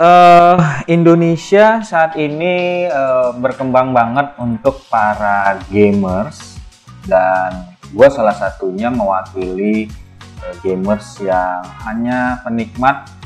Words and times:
Uh, 0.00 0.56
Indonesia 0.88 1.80
saat 1.84 2.16
ini 2.20 2.88
uh, 2.88 3.36
berkembang 3.36 3.92
banget 3.92 4.36
untuk 4.36 4.84
para 4.88 5.60
gamers 5.68 6.60
dan 7.08 7.76
gue 7.92 8.08
salah 8.08 8.32
satunya 8.32 8.88
mewakili 8.88 9.92
uh, 10.40 10.56
gamers 10.60 11.20
yang 11.20 11.64
hanya 11.84 12.40
penikmat 12.44 13.19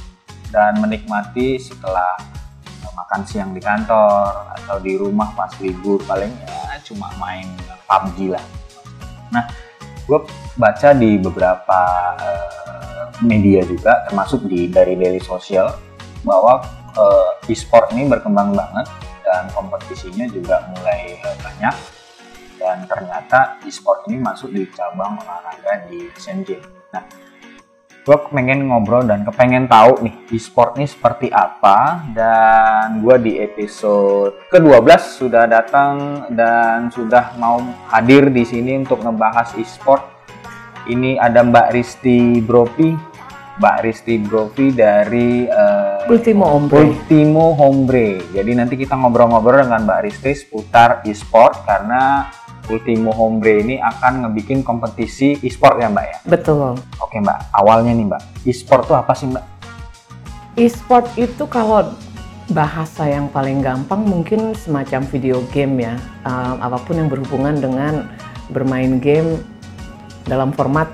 dan 0.55 0.79
menikmati 0.79 1.59
setelah 1.59 2.15
uh, 2.87 2.93
makan 2.95 3.27
siang 3.27 3.51
di 3.51 3.59
kantor 3.59 4.55
atau 4.55 4.79
di 4.79 4.95
rumah 4.95 5.35
pas 5.35 5.51
libur 5.59 5.99
paling 6.07 6.31
ya 6.47 6.79
cuma 6.87 7.11
main 7.19 7.51
PUBG 7.91 8.31
lah. 8.31 8.45
Nah, 9.35 9.51
gue 10.07 10.23
baca 10.55 10.89
di 10.95 11.19
beberapa 11.19 11.81
uh, 12.15 13.11
media 13.27 13.67
juga 13.67 14.07
termasuk 14.07 14.47
di 14.47 14.71
dari 14.71 14.95
daily 14.95 15.19
social 15.19 15.75
bahwa 16.23 16.63
uh, 16.95 17.51
e-sport 17.51 17.91
ini 17.91 18.07
berkembang 18.07 18.55
banget 18.55 18.87
dan 19.27 19.51
kompetisinya 19.51 20.31
juga 20.31 20.71
mulai 20.71 21.19
banyak 21.43 21.75
dan 22.61 22.87
ternyata 22.87 23.59
e-sport 23.67 24.07
ini 24.07 24.23
masuk 24.23 24.55
di 24.55 24.65
cabang 24.71 25.19
olahraga 25.19 25.91
di 25.91 26.09
Games. 26.15 26.65
Nah, 26.95 27.03
gue 28.05 28.17
pengen 28.29 28.69
ngobrol 28.69 29.09
dan 29.09 29.25
kepengen 29.25 29.65
tahu 29.65 30.05
nih 30.05 30.15
e-sport 30.37 30.77
ini 30.77 30.85
seperti 30.85 31.33
apa 31.33 32.05
dan 32.13 33.01
gue 33.01 33.17
di 33.17 33.33
episode 33.41 34.45
ke-12 34.53 35.25
sudah 35.25 35.49
datang 35.49 36.29
dan 36.29 36.93
sudah 36.93 37.33
mau 37.41 37.65
hadir 37.89 38.29
di 38.29 38.45
sini 38.45 38.77
untuk 38.85 39.01
ngebahas 39.01 39.57
e-sport. 39.57 40.05
Ini 40.85 41.17
ada 41.17 41.41
Mbak 41.41 41.69
Risti 41.73 42.45
Bropi 42.45 42.93
Mbak 43.55 43.77
Risti 43.87 44.19
Brovi 44.19 44.75
dari 44.75 45.47
uh, 45.47 46.11
Ultimo 46.11 46.45
Hombre. 46.45 46.83
Ultimo 46.83 47.55
Hombre. 47.55 48.19
Jadi 48.35 48.51
nanti 48.51 48.75
kita 48.75 48.99
ngobrol-ngobrol 48.99 49.63
dengan 49.63 49.87
Mbak 49.87 50.01
Risti 50.11 50.33
seputar 50.35 51.07
e-sport 51.07 51.63
karena 51.63 52.29
Ultimo 52.73 53.13
Hombre 53.13 53.61
ini 53.61 53.77
akan 53.77 54.25
ngebikin 54.25 54.65
kompetisi 54.65 55.37
e-sport 55.45 55.81
ya 55.81 55.89
Mbak 55.93 56.07
ya? 56.07 56.17
Betul. 56.25 56.81
Oke 57.01 57.21
Mbak, 57.21 57.39
awalnya 57.53 57.93
nih 57.93 58.07
Mbak, 58.09 58.23
e-sport 58.49 58.89
itu 58.89 58.95
apa 58.97 59.13
sih 59.13 59.27
Mbak? 59.29 59.45
E-sport 60.55 61.07
itu 61.19 61.45
kalau 61.51 61.93
bahasa 62.53 63.09
yang 63.09 63.33
paling 63.33 63.65
gampang 63.65 64.05
mungkin 64.05 64.53
semacam 64.53 65.01
video 65.09 65.41
game 65.53 65.85
ya, 65.85 65.95
uh, 66.29 66.61
apa 66.61 66.77
pun 66.85 67.01
yang 67.01 67.09
berhubungan 67.09 67.57
dengan 67.57 68.09
bermain 68.53 69.01
game 69.01 69.41
dalam 70.29 70.53
format 70.53 70.89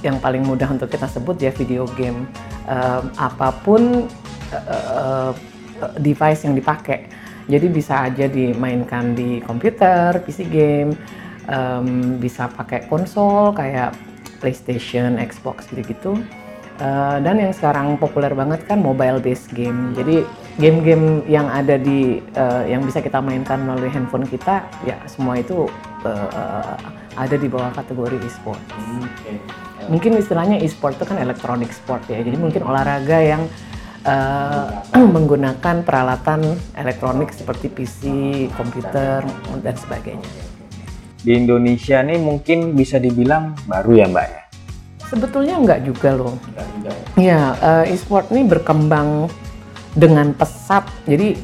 yang 0.00 0.16
paling 0.16 0.44
mudah 0.44 0.68
untuk 0.72 0.88
kita 0.88 1.04
sebut 1.04 1.36
ya 1.40 1.52
video 1.52 1.84
game 1.92 2.24
uh, 2.64 3.04
apa 3.20 3.52
pun 3.60 4.08
uh, 4.52 5.32
device 6.00 6.48
yang 6.48 6.56
dipakai 6.56 7.19
jadi 7.50 7.66
bisa 7.66 8.06
aja 8.06 8.30
dimainkan 8.30 9.18
di 9.18 9.42
komputer 9.42 10.22
PC 10.22 10.46
game 10.46 10.94
um, 11.50 12.16
bisa 12.22 12.46
pakai 12.46 12.86
konsol 12.86 13.50
kayak 13.52 13.92
PlayStation 14.38 15.18
Xbox 15.18 15.66
gitu-gitu 15.74 16.16
uh, 16.78 17.18
dan 17.18 17.42
yang 17.42 17.50
sekarang 17.50 17.98
populer 17.98 18.30
banget 18.32 18.62
kan 18.64 18.78
mobile 18.78 19.18
based 19.18 19.50
game 19.50 19.92
jadi 19.98 20.22
game-game 20.62 21.26
yang 21.26 21.50
ada 21.50 21.74
di 21.74 22.22
uh, 22.38 22.62
yang 22.70 22.86
bisa 22.86 23.02
kita 23.02 23.18
mainkan 23.18 23.66
melalui 23.66 23.90
handphone 23.90 24.28
kita 24.30 24.62
ya 24.86 24.96
semua 25.10 25.42
itu 25.42 25.66
uh, 26.06 26.76
ada 27.18 27.34
di 27.34 27.50
bawah 27.50 27.74
kategori 27.74 28.22
e-sport. 28.22 28.60
Hmm, 28.70 29.02
okay 29.02 29.36
mungkin 29.90 30.14
istilahnya 30.16 30.62
e-sport 30.62 30.96
itu 31.00 31.04
kan 31.08 31.16
elektronik 31.16 31.74
sport 31.74 32.06
ya. 32.06 32.22
Jadi 32.22 32.36
mungkin 32.36 32.62
olahraga 32.66 33.18
yang 33.18 33.48
uh, 34.06 34.84
menggunakan 35.14 35.82
peralatan 35.84 36.56
elektronik 36.76 37.32
seperti 37.34 37.66
PC, 37.68 38.00
komputer 38.54 39.24
dan 39.60 39.74
sebagainya. 39.76 40.30
Di 41.20 41.36
Indonesia 41.36 42.00
nih 42.00 42.16
mungkin 42.16 42.72
bisa 42.72 42.96
dibilang 42.96 43.52
baru 43.68 43.92
ya 43.92 44.06
Mbak 44.08 44.26
ya? 44.26 44.42
Sebetulnya 45.10 45.54
enggak 45.58 45.80
juga 45.84 46.14
loh. 46.16 46.38
Uh, 47.60 47.84
e-sport 47.90 48.30
ini 48.32 48.46
berkembang 48.46 49.28
dengan 49.92 50.32
pesat. 50.32 50.86
Jadi 51.04 51.34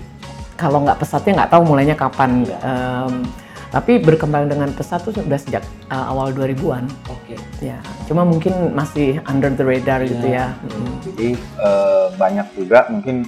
kalau 0.56 0.86
nggak 0.86 1.02
pesatnya 1.02 1.44
nggak 1.44 1.50
tahu 1.52 1.62
mulainya 1.66 1.96
kapan. 1.98 2.46
Um, 2.62 3.26
tapi 3.74 3.98
berkembang 3.98 4.46
dengan 4.46 4.70
pesat 4.72 5.02
tuh 5.02 5.14
sudah 5.14 5.38
sejak 5.38 5.62
uh, 5.90 6.10
awal 6.12 6.30
2000-an. 6.32 6.86
Oke. 7.10 7.34
Okay. 7.34 7.72
Ya, 7.72 7.78
cuma 8.06 8.22
mungkin 8.22 8.76
masih 8.76 9.18
under 9.26 9.50
the 9.52 9.64
radar 9.64 10.04
yeah. 10.04 10.10
gitu 10.10 10.26
ya. 10.26 10.46
Hmm. 10.52 10.94
Jadi 11.02 11.28
uh, 11.58 12.06
banyak 12.14 12.46
juga 12.54 12.86
mungkin 12.92 13.24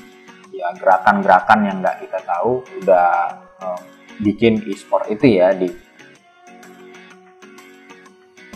ya 0.53 0.69
gerakan-gerakan 0.76 1.59
yang 1.65 1.76
nggak 1.81 1.97
kita 2.03 2.19
tahu 2.26 2.66
udah 2.82 3.10
uh, 3.62 3.81
bikin 4.19 4.59
e-sport 4.66 5.06
itu 5.06 5.38
ya 5.38 5.54
di 5.54 5.71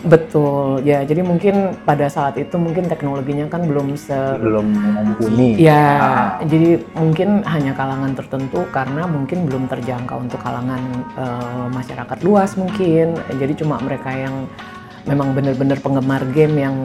Betul, 0.03 0.83
ya. 0.83 1.07
Jadi 1.07 1.23
mungkin 1.23 1.79
pada 1.87 2.11
saat 2.11 2.35
itu 2.35 2.59
mungkin 2.59 2.91
teknologinya 2.91 3.47
kan 3.47 3.63
belum 3.63 3.95
se 3.95 4.35
belum 4.35 4.67
mumpuni. 4.75 5.55
Ya, 5.55 5.87
ah. 5.99 6.27
jadi 6.43 6.83
mungkin 6.91 7.39
hanya 7.47 7.71
kalangan 7.71 8.11
tertentu 8.11 8.67
karena 8.75 9.07
mungkin 9.07 9.47
belum 9.47 9.71
terjangkau 9.71 10.27
untuk 10.27 10.43
kalangan 10.43 10.83
uh, 11.15 11.67
masyarakat 11.71 12.19
luas 12.27 12.59
mungkin. 12.59 13.15
Jadi 13.39 13.63
cuma 13.63 13.79
mereka 13.79 14.11
yang 14.11 14.43
memang 15.07 15.31
benar-benar 15.35 15.79
penggemar 15.79 16.23
game 16.35 16.55
yang 16.59 16.75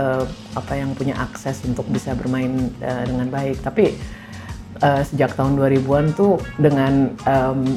uh, 0.00 0.24
apa 0.56 0.72
yang 0.76 0.96
punya 0.96 1.16
akses 1.20 1.60
untuk 1.68 1.84
bisa 1.92 2.16
bermain 2.16 2.72
uh, 2.80 3.04
dengan 3.04 3.28
baik. 3.28 3.60
Tapi 3.60 3.96
uh, 4.80 5.04
sejak 5.04 5.36
tahun 5.36 5.60
2000-an 5.60 6.06
tuh 6.16 6.40
dengan 6.56 7.12
um, 7.28 7.76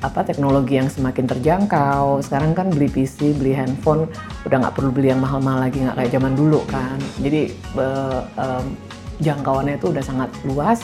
apa 0.00 0.26
teknologi 0.26 0.80
yang 0.80 0.90
semakin 0.90 1.28
terjangkau. 1.28 2.24
Sekarang 2.24 2.56
kan 2.56 2.72
beli 2.72 2.90
PC, 2.90 3.36
beli 3.36 3.54
handphone 3.54 4.10
udah 4.48 4.56
nggak 4.64 4.74
perlu 4.74 4.90
beli 4.90 5.12
yang 5.12 5.22
mahal-mahal 5.22 5.68
lagi 5.68 5.84
nggak 5.84 5.96
kayak 6.00 6.12
zaman 6.14 6.32
dulu 6.34 6.60
kan. 6.66 6.98
Jadi 7.20 7.54
uh, 7.78 8.22
um, 8.40 8.66
jangkauannya 9.22 9.78
itu 9.78 9.92
udah 9.94 10.04
sangat 10.04 10.30
luas 10.42 10.82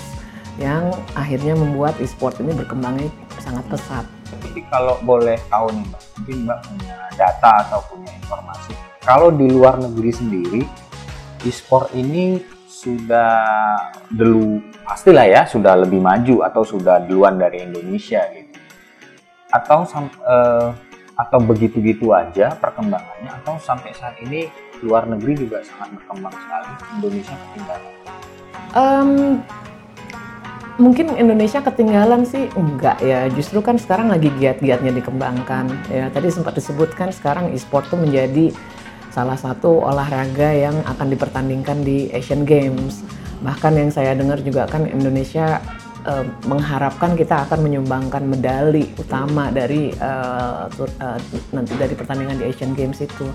yang 0.60 0.92
akhirnya 1.16 1.56
membuat 1.56 1.96
e-sport 1.98 2.36
ini 2.42 2.52
berkembangnya 2.52 3.08
sangat 3.40 3.64
pesat. 3.72 4.04
Jadi 4.30 4.60
kalau 4.68 5.00
boleh 5.02 5.40
tahu 5.48 5.72
nih 5.72 5.84
Mbak, 5.88 6.02
mungkin 6.20 6.36
Mbak 6.46 6.58
punya 6.68 6.96
data 7.16 7.50
atau 7.66 7.80
punya 7.88 8.10
informasi. 8.12 8.72
Kalau 9.00 9.32
di 9.32 9.48
luar 9.48 9.80
negeri 9.80 10.12
sendiri, 10.12 10.62
e-sport 11.48 11.90
ini 11.96 12.38
sudah 12.70 13.36
dulu 14.08 14.62
pastilah 14.88 15.26
ya 15.28 15.42
sudah 15.44 15.84
lebih 15.84 16.00
maju 16.00 16.48
atau 16.48 16.64
sudah 16.64 17.04
duluan 17.04 17.36
dari 17.36 17.68
Indonesia 17.68 18.24
gitu 18.32 18.49
atau 19.50 19.86
uh, 20.26 20.70
atau 21.20 21.38
begitu-gitu 21.44 22.16
aja 22.16 22.56
perkembangannya 22.56 23.28
atau 23.44 23.60
sampai 23.60 23.92
saat 23.92 24.16
ini 24.24 24.48
luar 24.80 25.04
negeri 25.04 25.44
juga 25.44 25.60
sangat 25.60 26.00
berkembang 26.00 26.32
sekali 26.32 26.72
Indonesia 26.96 27.34
ketinggalan? 27.36 27.92
Um, 28.70 29.10
mungkin 30.80 31.12
Indonesia 31.20 31.60
ketinggalan 31.60 32.24
sih 32.24 32.48
enggak 32.56 32.96
ya. 33.04 33.28
Justru 33.28 33.60
kan 33.60 33.76
sekarang 33.76 34.08
lagi 34.08 34.32
giat-giatnya 34.40 34.96
dikembangkan 34.96 35.68
ya. 35.92 36.08
Tadi 36.08 36.28
sempat 36.32 36.56
disebutkan 36.56 37.12
sekarang 37.12 37.52
e-sport 37.52 37.92
tuh 37.92 38.00
menjadi 38.00 38.48
salah 39.12 39.36
satu 39.36 39.84
olahraga 39.84 40.54
yang 40.54 40.80
akan 40.86 41.12
dipertandingkan 41.12 41.84
di 41.84 42.08
Asian 42.16 42.48
Games. 42.48 43.04
Bahkan 43.44 43.72
yang 43.76 43.90
saya 43.92 44.16
dengar 44.16 44.40
juga 44.40 44.64
kan 44.64 44.88
Indonesia 44.88 45.60
uh, 46.06 46.24
mengharapkan 46.46 47.16
kita 47.16 47.48
akan 47.48 47.64
menyumbangkan 47.64 48.24
medali 48.24 48.88
utama 48.96 49.52
dari 49.52 49.92
uh, 49.98 50.68
uh, 50.68 51.18
nanti 51.52 51.72
dari 51.76 51.94
pertandingan 51.96 52.40
di 52.40 52.44
Asian 52.48 52.72
Games 52.72 53.00
itu. 53.02 53.28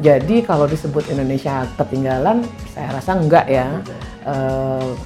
Jadi 0.00 0.40
kalau 0.40 0.64
disebut 0.64 1.12
Indonesia 1.12 1.68
ketinggalan, 1.76 2.40
saya 2.72 2.88
rasa 2.96 3.20
enggak 3.20 3.46
ya. 3.52 3.68
Uh, 4.24 4.96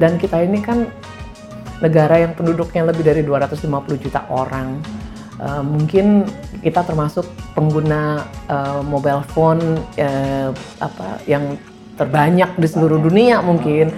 dan 0.00 0.16
kita 0.16 0.40
ini 0.40 0.64
kan 0.64 0.88
negara 1.84 2.22
yang 2.22 2.32
penduduknya 2.32 2.88
lebih 2.88 3.04
dari 3.04 3.20
250 3.20 3.68
juta 4.00 4.24
orang. 4.32 4.80
Uh, 5.36 5.60
mungkin 5.60 6.24
kita 6.62 6.86
termasuk 6.86 7.26
pengguna 7.52 8.24
uh, 8.46 8.80
mobile 8.80 9.26
phone 9.34 9.76
uh, 9.98 10.54
apa 10.78 11.18
yang 11.28 11.58
terbanyak 12.00 12.48
di 12.56 12.66
seluruh 12.70 13.02
dunia 13.02 13.44
mungkin. 13.44 13.92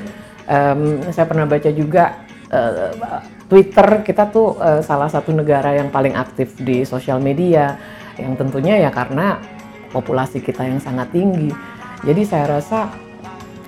Um, 0.44 1.00
saya 1.14 1.24
pernah 1.24 1.46
baca 1.48 1.70
juga 1.72 2.23
uh, 2.54 3.20
Twitter 3.50 4.06
kita 4.06 4.30
tuh 4.30 4.54
uh, 4.62 4.80
salah 4.80 5.10
satu 5.10 5.34
negara 5.34 5.74
yang 5.74 5.90
paling 5.90 6.14
aktif 6.14 6.54
di 6.62 6.86
sosial 6.86 7.18
media 7.18 7.76
yang 8.14 8.38
tentunya 8.38 8.78
ya 8.78 8.90
karena 8.94 9.42
populasi 9.90 10.38
kita 10.38 10.62
yang 10.62 10.78
sangat 10.78 11.10
tinggi. 11.10 11.50
Jadi 12.06 12.22
saya 12.22 12.58
rasa 12.58 12.90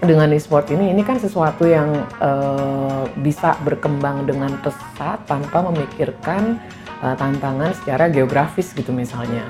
dengan 0.03 0.29
e-sport 0.37 0.69
ini 0.71 0.93
ini 0.93 1.01
kan 1.01 1.17
sesuatu 1.17 1.65
yang 1.65 1.89
uh, 2.21 3.09
bisa 3.25 3.57
berkembang 3.65 4.29
dengan 4.29 4.55
pesat 4.61 5.25
tanpa 5.25 5.65
memikirkan 5.73 6.61
uh, 7.01 7.17
tantangan 7.17 7.73
secara 7.83 8.13
geografis 8.13 8.77
gitu 8.77 8.93
misalnya. 8.93 9.47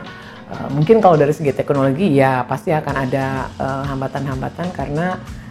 Uh, 0.47 0.71
mungkin 0.71 1.03
kalau 1.03 1.19
dari 1.19 1.35
segi 1.35 1.51
teknologi 1.51 2.07
ya 2.15 2.47
pasti 2.47 2.71
akan 2.71 2.95
ada 2.95 3.51
hambatan-hambatan 3.91 4.71
uh, 4.71 4.75
karena 4.75 5.07
uh, 5.19 5.46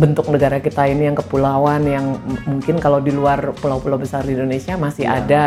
bentuk 0.00 0.32
negara 0.32 0.64
kita 0.64 0.88
ini 0.88 1.12
yang 1.12 1.16
kepulauan 1.20 1.84
yang 1.84 2.16
mungkin 2.48 2.80
kalau 2.80 3.04
di 3.04 3.12
luar 3.12 3.52
pulau-pulau 3.60 4.00
besar 4.00 4.24
di 4.24 4.32
Indonesia 4.32 4.80
masih 4.80 5.04
ya. 5.04 5.20
ada 5.20 5.44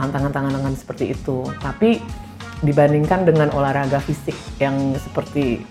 tantangan-tantangan 0.00 0.72
uh, 0.72 0.72
uh, 0.72 0.80
seperti 0.80 1.12
itu. 1.12 1.44
Tapi 1.60 2.00
dibandingkan 2.64 3.24
dengan 3.24 3.52
olahraga 3.52 4.00
fisik 4.00 4.36
yang 4.60 4.96
seperti 4.96 5.64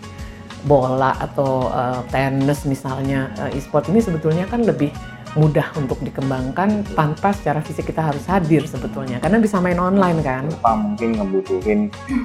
bola 0.68 1.16
atau 1.16 1.72
uh, 1.72 2.04
tenis 2.12 2.68
misalnya 2.68 3.32
uh, 3.40 3.56
e-sport 3.56 3.88
ini 3.88 4.04
sebetulnya 4.04 4.44
kan 4.50 4.66
lebih 4.68 4.92
mudah 5.38 5.70
untuk 5.78 6.02
dikembangkan 6.02 6.82
tanpa 6.98 7.30
secara 7.36 7.62
fisik 7.62 7.94
kita 7.94 8.02
harus 8.02 8.26
hadir 8.26 8.66
sebetulnya 8.66 9.22
karena 9.22 9.38
bisa 9.38 9.62
main 9.62 9.78
online 9.78 10.20
kan. 10.26 10.44
Apa 10.50 10.74
mungkin 10.74 11.10
ngebutuhin 11.22 11.80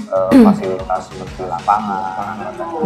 uh, 0.09 0.33
fasilitas 0.33 1.13
seperti 1.13 1.43
lapangan. 1.45 2.01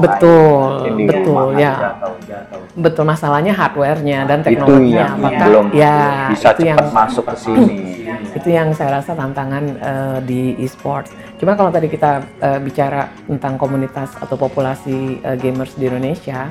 Betul, 0.02 0.70
betul 1.06 1.46
ya. 1.54 1.74
Jatuh, 1.94 2.14
jatuh. 2.26 2.60
Betul 2.74 3.04
masalahnya 3.06 3.52
hardwarenya 3.54 4.26
dan 4.26 4.42
teknologinya. 4.42 5.06
Itu 5.14 5.22
yang 5.22 5.38
belum 5.46 5.66
ya, 5.70 5.98
bisa 6.34 6.48
itu 6.54 6.62
yang, 6.66 6.78
masuk 6.90 7.24
ke 7.30 7.36
sini. 7.38 7.78
itu 8.38 8.48
yang 8.50 8.74
saya 8.74 8.98
rasa 8.98 9.14
tantangan 9.14 9.64
uh, 9.78 10.18
di 10.24 10.58
e-sport. 10.58 11.06
Cuma 11.38 11.54
kalau 11.54 11.70
tadi 11.70 11.86
kita 11.86 12.26
uh, 12.42 12.58
bicara 12.58 13.06
tentang 13.30 13.54
komunitas 13.54 14.10
atau 14.18 14.34
populasi 14.34 15.22
uh, 15.22 15.38
gamers 15.38 15.78
di 15.78 15.86
Indonesia, 15.86 16.50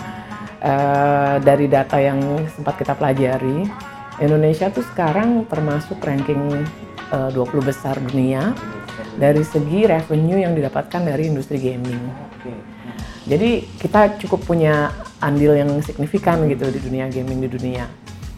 uh, 0.62 1.36
dari 1.42 1.66
data 1.70 1.98
yang 1.98 2.20
sempat 2.54 2.80
kita 2.80 2.94
pelajari, 2.98 3.68
Indonesia 4.18 4.70
tuh 4.74 4.86
sekarang 4.94 5.46
termasuk 5.46 6.02
ranking 6.02 6.66
uh, 7.14 7.30
20 7.30 7.62
besar 7.62 7.98
dunia 8.02 8.54
dari 9.18 9.42
segi 9.46 9.86
revenue 9.86 10.42
yang 10.42 10.54
didapatkan 10.58 11.02
dari 11.06 11.30
industri 11.30 11.62
gaming. 11.62 12.02
Jadi 13.28 13.68
kita 13.78 14.16
cukup 14.24 14.48
punya 14.48 14.90
andil 15.20 15.52
yang 15.58 15.70
signifikan 15.84 16.48
gitu 16.48 16.72
di 16.72 16.80
dunia 16.80 17.12
gaming 17.12 17.44
di 17.44 17.50
dunia. 17.52 17.86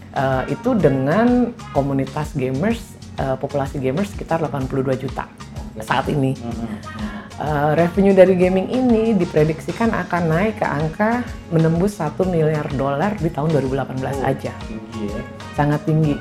Uh, 0.09 0.41
itu 0.49 0.73
dengan 0.73 1.53
komunitas 1.69 2.33
gamers, 2.33 2.97
uh, 3.21 3.37
populasi 3.37 3.77
gamers 3.77 4.09
sekitar 4.09 4.41
82 4.41 4.97
juta 4.97 5.29
saat 5.85 6.09
ini. 6.09 6.33
Uh, 7.39 7.71
revenue 7.71 8.11
dari 8.11 8.35
gaming 8.35 8.67
ini 8.67 9.15
diprediksikan 9.15 9.95
akan 9.95 10.27
naik 10.27 10.59
ke 10.59 10.67
angka 10.67 11.23
menembus 11.55 11.95
1 11.95 12.19
miliar 12.27 12.67
dolar 12.75 13.15
di 13.15 13.31
tahun 13.31 13.55
2018 13.55 13.79
oh, 13.79 14.27
aja. 14.27 14.51
Tinggi 14.67 15.03
ya. 15.07 15.23
Sangat 15.55 15.87
tinggi. 15.87 16.19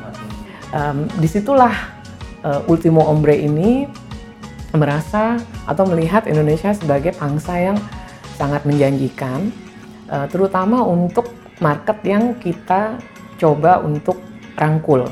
Um, 0.71 1.11
di 1.19 1.27
situlah 1.27 1.75
uh, 2.47 2.71
Ultimo 2.71 3.03
Ombre 3.03 3.35
ini 3.35 3.91
merasa 4.79 5.43
atau 5.67 5.91
melihat 5.91 6.31
Indonesia 6.31 6.71
sebagai 6.71 7.11
bangsa 7.19 7.67
yang 7.67 7.79
sangat 8.39 8.63
menjanjikan, 8.63 9.51
uh, 10.15 10.31
terutama 10.31 10.87
untuk 10.87 11.35
market 11.59 11.99
yang 12.07 12.39
kita 12.39 12.95
coba 13.43 13.83
untuk 13.83 14.23
rangkul. 14.55 15.03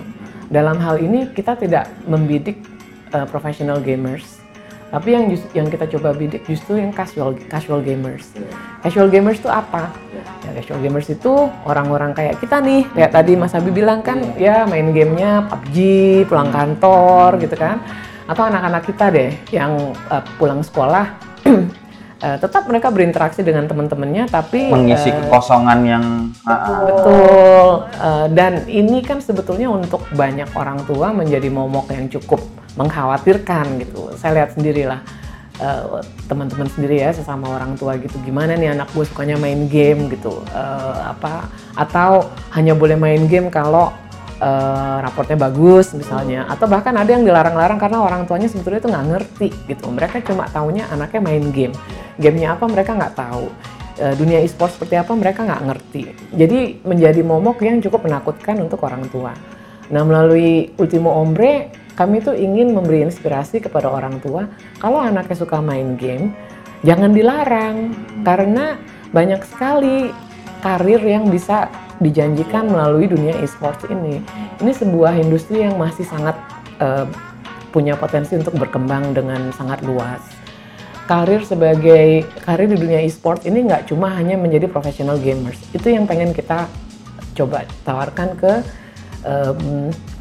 Dalam 0.54 0.78
hal 0.78 1.02
ini 1.02 1.34
kita 1.34 1.58
tidak 1.58 1.90
membidik 2.06 2.62
uh, 3.10 3.26
professional 3.26 3.82
gamers, 3.82 4.45
tapi 4.86 5.18
yang 5.18 5.24
just, 5.28 5.46
yang 5.50 5.66
kita 5.66 5.90
coba 5.98 6.14
bidik 6.14 6.46
justru 6.46 6.78
yang 6.78 6.94
casual 6.94 7.34
casual 7.50 7.82
gamers. 7.82 8.30
Casual 8.86 9.10
gamers 9.10 9.42
itu 9.42 9.50
apa? 9.50 9.90
Ya, 10.46 10.62
casual 10.62 10.78
gamers 10.78 11.10
itu 11.10 11.32
orang-orang 11.66 12.14
kayak 12.14 12.38
kita 12.38 12.62
nih, 12.62 12.86
kayak 12.94 13.10
tadi 13.10 13.34
Mas 13.34 13.52
Abi 13.58 13.74
bilang 13.74 14.06
kan, 14.06 14.22
ya 14.38 14.62
main 14.64 14.94
gamenya 14.94 15.50
PUBG, 15.50 15.76
pulang 16.30 16.54
kantor 16.54 17.42
gitu 17.42 17.58
kan, 17.58 17.82
atau 18.26 18.42
anak-anak 18.46 18.82
kita 18.86 19.06
deh 19.10 19.30
yang 19.54 19.94
uh, 20.10 20.22
pulang 20.38 20.62
sekolah 20.62 21.14
uh, 22.22 22.38
tetap 22.42 22.66
mereka 22.66 22.90
berinteraksi 22.90 23.46
dengan 23.46 23.70
teman-temannya 23.70 24.26
tapi 24.26 24.66
mengisi 24.66 25.14
uh, 25.14 25.26
kekosongan 25.26 25.78
yang 25.86 26.04
uh, 26.42 26.82
betul 26.90 27.66
uh, 28.02 28.26
dan 28.34 28.66
ini 28.66 28.98
kan 29.06 29.22
sebetulnya 29.22 29.70
untuk 29.70 30.02
banyak 30.10 30.50
orang 30.58 30.82
tua 30.90 31.14
menjadi 31.14 31.46
momok 31.46 31.94
yang 31.94 32.10
cukup 32.10 32.42
mengkhawatirkan 32.76 33.80
gitu. 33.80 34.12
Saya 34.20 34.44
lihat 34.44 34.52
sendirilah 34.52 35.00
uh, 35.60 36.04
teman-teman 36.28 36.68
sendiri 36.68 37.00
ya 37.00 37.10
sesama 37.10 37.56
orang 37.56 37.74
tua 37.80 37.96
gitu. 37.96 38.20
Gimana 38.20 38.54
nih 38.54 38.76
anak 38.76 38.92
gue 38.92 39.04
sukanya 39.08 39.40
main 39.40 39.66
game 39.66 40.12
gitu? 40.12 40.44
Uh, 40.52 41.16
apa? 41.16 41.48
Atau 41.72 42.28
hanya 42.52 42.76
boleh 42.76 43.00
main 43.00 43.24
game 43.26 43.48
kalau 43.48 43.90
uh, 44.44 44.96
raportnya 45.00 45.40
bagus 45.40 45.96
misalnya. 45.96 46.44
Atau 46.52 46.68
bahkan 46.68 46.92
ada 46.92 47.08
yang 47.08 47.24
dilarang-larang 47.24 47.80
karena 47.80 47.98
orang 48.04 48.28
tuanya 48.28 48.52
sebetulnya 48.52 48.84
itu 48.84 48.88
nggak 48.92 49.06
ngerti 49.08 49.48
gitu. 49.72 49.88
Mereka 49.88 50.20
cuma 50.28 50.44
taunya 50.52 50.84
anaknya 50.92 51.20
main 51.24 51.44
game. 51.50 51.74
Gamenya 52.20 52.60
apa 52.60 52.64
mereka 52.68 52.92
nggak 52.92 53.16
tahu. 53.16 53.48
Dunia 53.96 54.44
e-sport 54.44 54.76
seperti 54.76 55.00
apa 55.00 55.16
mereka 55.16 55.40
nggak 55.40 55.62
ngerti. 55.72 56.02
Jadi 56.36 56.84
menjadi 56.84 57.24
momok 57.24 57.64
yang 57.64 57.80
cukup 57.80 58.04
menakutkan 58.04 58.60
untuk 58.60 58.84
orang 58.84 59.08
tua. 59.08 59.32
Nah 59.88 60.04
melalui 60.04 60.68
Ultimo 60.76 61.16
Ombre 61.16 61.72
kami 61.96 62.20
tuh 62.20 62.36
ingin 62.36 62.76
memberi 62.76 63.02
inspirasi 63.08 63.58
kepada 63.58 63.88
orang 63.88 64.20
tua 64.20 64.46
kalau 64.78 65.00
anaknya 65.00 65.36
suka 65.36 65.58
main 65.64 65.96
game 65.96 66.36
jangan 66.84 67.10
dilarang 67.16 67.96
karena 68.22 68.76
banyak 69.10 69.40
sekali 69.48 70.12
karir 70.60 71.00
yang 71.00 71.32
bisa 71.32 71.72
dijanjikan 72.00 72.68
melalui 72.68 73.08
dunia 73.08 73.32
e-sports 73.40 73.88
ini. 73.88 74.20
Ini 74.60 74.72
sebuah 74.76 75.16
industri 75.16 75.64
yang 75.64 75.80
masih 75.80 76.04
sangat 76.04 76.36
uh, 76.80 77.08
punya 77.72 77.96
potensi 77.96 78.36
untuk 78.36 78.56
berkembang 78.56 79.16
dengan 79.16 79.52
sangat 79.56 79.80
luas. 79.84 80.20
Karir 81.06 81.46
sebagai 81.46 82.26
karir 82.42 82.66
di 82.66 82.76
dunia 82.76 83.00
e-sport 83.06 83.46
ini 83.46 83.64
nggak 83.64 83.88
cuma 83.88 84.10
hanya 84.12 84.34
menjadi 84.34 84.66
professional 84.66 85.16
gamers. 85.16 85.56
Itu 85.70 85.88
yang 85.88 86.04
pengen 86.04 86.34
kita 86.34 86.66
coba 87.36 87.68
tawarkan 87.84 88.28
ke 88.36 88.52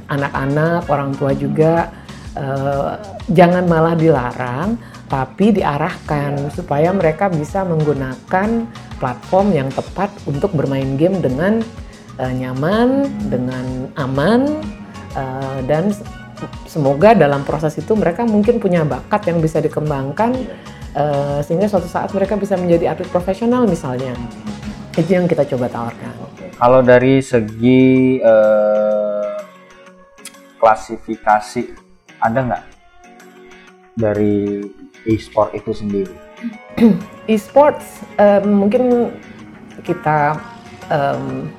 anak-anak, 0.09 0.89
orang 0.89 1.11
tua 1.15 1.31
juga. 1.33 1.91
Uh, 2.35 2.99
jangan 3.31 3.63
malah 3.63 3.95
dilarang, 3.95 4.75
tapi 5.07 5.55
diarahkan 5.55 6.51
supaya 6.51 6.91
mereka 6.91 7.31
bisa 7.31 7.63
menggunakan 7.63 8.67
platform 8.99 9.47
yang 9.55 9.69
tepat 9.71 10.11
untuk 10.27 10.51
bermain 10.51 10.99
game 10.99 11.23
dengan 11.23 11.63
uh, 12.19 12.33
nyaman, 12.35 13.07
dengan 13.31 13.87
aman, 13.95 14.59
uh, 15.15 15.63
dan 15.63 15.95
semoga 16.67 17.15
dalam 17.15 17.47
proses 17.47 17.79
itu 17.79 17.95
mereka 17.95 18.27
mungkin 18.27 18.59
punya 18.59 18.83
bakat 18.83 19.31
yang 19.31 19.39
bisa 19.39 19.63
dikembangkan 19.63 20.35
uh, 20.91 21.39
sehingga 21.39 21.71
suatu 21.71 21.87
saat 21.87 22.11
mereka 22.11 22.35
bisa 22.35 22.59
menjadi 22.59 22.91
atlet 22.91 23.07
profesional 23.07 23.63
misalnya. 23.63 24.11
Itu 24.95 25.11
yang 25.11 25.27
kita 25.27 25.47
coba 25.55 25.71
tawarkan. 25.71 26.13
Kalau 26.55 26.79
dari 26.79 27.19
segi 27.19 28.19
uh, 28.23 29.14
klasifikasi 30.65 31.77
ada 32.17 32.39
nggak 32.41 32.63
dari 33.93 34.65
e-sport 35.05 35.53
itu 35.53 35.69
sendiri? 35.77 36.15
e-sports 37.33 38.01
um, 38.17 38.65
mungkin 38.65 39.13
kita 39.85 40.41
um, 40.89 41.53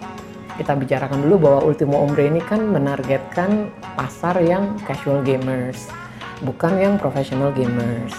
kita 0.59 0.75
bicarakan 0.75 1.23
dulu 1.23 1.47
bahwa 1.47 1.61
Ultimo 1.71 2.03
Ombre 2.03 2.27
ini 2.27 2.43
kan 2.43 2.67
menargetkan 2.67 3.71
pasar 3.95 4.43
yang 4.43 4.75
casual 4.83 5.23
gamers, 5.23 5.87
bukan 6.43 6.75
yang 6.75 6.95
professional 6.99 7.55
gamers. 7.55 8.11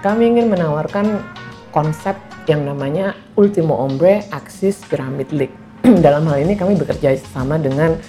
Kami 0.00 0.32
ingin 0.32 0.48
menawarkan 0.48 1.20
konsep 1.68 2.16
yang 2.48 2.64
namanya 2.64 3.12
Ultimo 3.36 3.76
Ombre 3.76 4.24
Axis 4.32 4.80
Pyramid 4.88 5.28
League. 5.36 5.54
Dalam 6.06 6.24
hal 6.32 6.48
ini 6.48 6.56
kami 6.56 6.80
bekerja 6.80 7.12
sama 7.28 7.60
dengan 7.60 8.00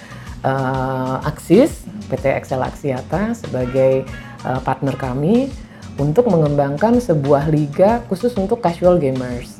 uh, 0.46 1.18
Axis, 1.26 1.86
PT 2.12 2.36
Excel 2.36 2.60
Axiata 2.60 3.32
sebagai 3.32 4.04
uh, 4.44 4.60
partner 4.60 4.92
kami 5.00 5.48
untuk 5.96 6.28
mengembangkan 6.28 7.00
sebuah 7.00 7.48
liga 7.48 8.04
khusus 8.12 8.36
untuk 8.36 8.60
casual 8.60 9.00
gamers. 9.00 9.56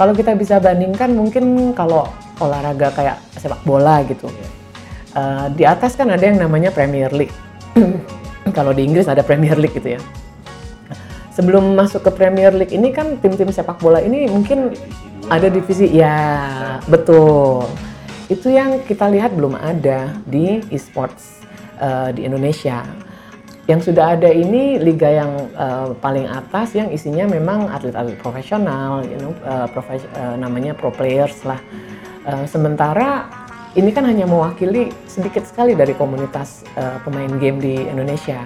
Kalau 0.00 0.16
kita 0.16 0.32
bisa 0.32 0.56
bandingkan 0.56 1.12
mungkin 1.12 1.76
kalau 1.76 2.08
olahraga 2.40 2.88
kayak 2.96 3.20
sepak 3.36 3.60
bola 3.68 4.00
gitu. 4.08 4.32
Uh, 5.12 5.52
di 5.52 5.68
atas 5.68 5.92
kan 5.98 6.08
ada 6.08 6.24
yang 6.24 6.40
namanya 6.40 6.72
Premier 6.72 7.12
League. 7.12 7.34
kalau 8.56 8.72
di 8.72 8.82
Inggris 8.88 9.06
ada 9.06 9.20
Premier 9.20 9.56
League 9.60 9.76
gitu 9.76 10.00
ya. 10.00 10.00
Sebelum 11.36 11.76
masuk 11.76 12.04
ke 12.04 12.10
Premier 12.12 12.52
League 12.52 12.72
ini 12.72 12.92
kan 12.92 13.16
tim-tim 13.20 13.48
sepak 13.52 13.80
bola 13.80 14.00
ini 14.00 14.28
mungkin 14.28 14.72
ada 15.28 15.52
divisi 15.52 15.88
ya 15.92 16.16
betul. 16.88 17.68
Itu 18.30 18.48
yang 18.48 18.82
kita 18.86 19.10
lihat 19.10 19.34
belum 19.34 19.58
ada 19.58 20.14
di 20.24 20.62
e-sports 20.70 21.39
uh, 21.80 22.12
di 22.14 22.28
Indonesia 22.28 22.84
yang 23.70 23.78
sudah 23.78 24.18
ada 24.18 24.26
ini 24.26 24.82
liga 24.82 25.06
yang 25.06 25.46
uh, 25.54 25.94
paling 26.02 26.26
atas 26.26 26.74
yang 26.74 26.90
isinya 26.90 27.30
memang 27.30 27.70
atlet-atlet 27.70 28.18
profesional, 28.18 29.06
you 29.06 29.14
know, 29.22 29.30
uh, 29.46 29.70
profes 29.70 30.02
uh, 30.18 30.34
namanya 30.34 30.74
pro 30.74 30.90
players 30.90 31.46
lah. 31.46 31.62
Uh, 32.26 32.42
sementara 32.50 33.30
ini 33.78 33.94
kan 33.94 34.02
hanya 34.02 34.26
mewakili 34.26 34.90
sedikit 35.06 35.46
sekali 35.46 35.78
dari 35.78 35.94
komunitas 35.94 36.66
uh, 36.74 36.98
pemain 37.06 37.30
game 37.38 37.62
di 37.62 37.86
Indonesia. 37.86 38.42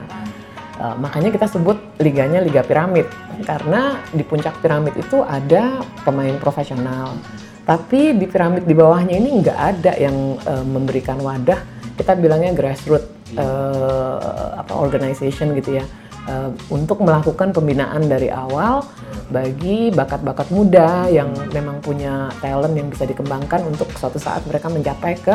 Uh, 0.76 0.92
makanya 1.00 1.32
kita 1.32 1.48
sebut 1.48 1.80
liganya 2.02 2.44
Liga 2.44 2.60
Piramid 2.60 3.08
karena 3.48 4.04
di 4.12 4.26
puncak 4.26 4.58
piramid 4.60 4.92
itu 4.98 5.24
ada 5.24 5.80
pemain 6.04 6.36
profesional. 6.36 7.16
Tapi 7.64 8.12
di 8.12 8.28
piramid 8.28 8.68
di 8.68 8.76
bawahnya 8.76 9.16
ini 9.16 9.40
nggak 9.40 9.58
ada 9.58 9.92
yang 9.96 10.36
uh, 10.44 10.66
memberikan 10.66 11.16
wadah. 11.16 11.64
Kita 11.96 12.18
bilangnya 12.18 12.52
grassroots 12.52 13.13
uh, 13.38 14.58
apa 14.58 14.72
organization 14.74 15.54
gitu 15.58 15.78
ya 15.80 15.84
uh, 16.28 16.50
untuk 16.72 17.02
melakukan 17.04 17.52
pembinaan 17.52 18.06
dari 18.06 18.28
awal 18.32 18.84
bagi 19.32 19.88
bakat-bakat 19.90 20.52
muda 20.52 21.08
yang 21.08 21.32
memang 21.50 21.80
punya 21.80 22.28
talent 22.44 22.76
yang 22.76 22.88
bisa 22.92 23.08
dikembangkan 23.08 23.64
untuk 23.64 23.88
suatu 23.96 24.20
saat 24.20 24.44
mereka 24.44 24.68
mencapai 24.68 25.16
ke 25.18 25.34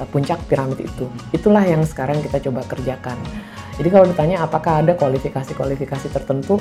uh, 0.00 0.06
puncak 0.08 0.40
piramid 0.48 0.80
itu. 0.84 1.06
Itulah 1.32 1.64
yang 1.64 1.84
sekarang 1.84 2.20
kita 2.24 2.40
coba 2.48 2.64
kerjakan. 2.64 3.18
Jadi 3.76 3.88
kalau 3.92 4.08
ditanya 4.08 4.40
apakah 4.40 4.80
ada 4.80 4.96
kualifikasi-kualifikasi 4.96 6.08
tertentu 6.08 6.56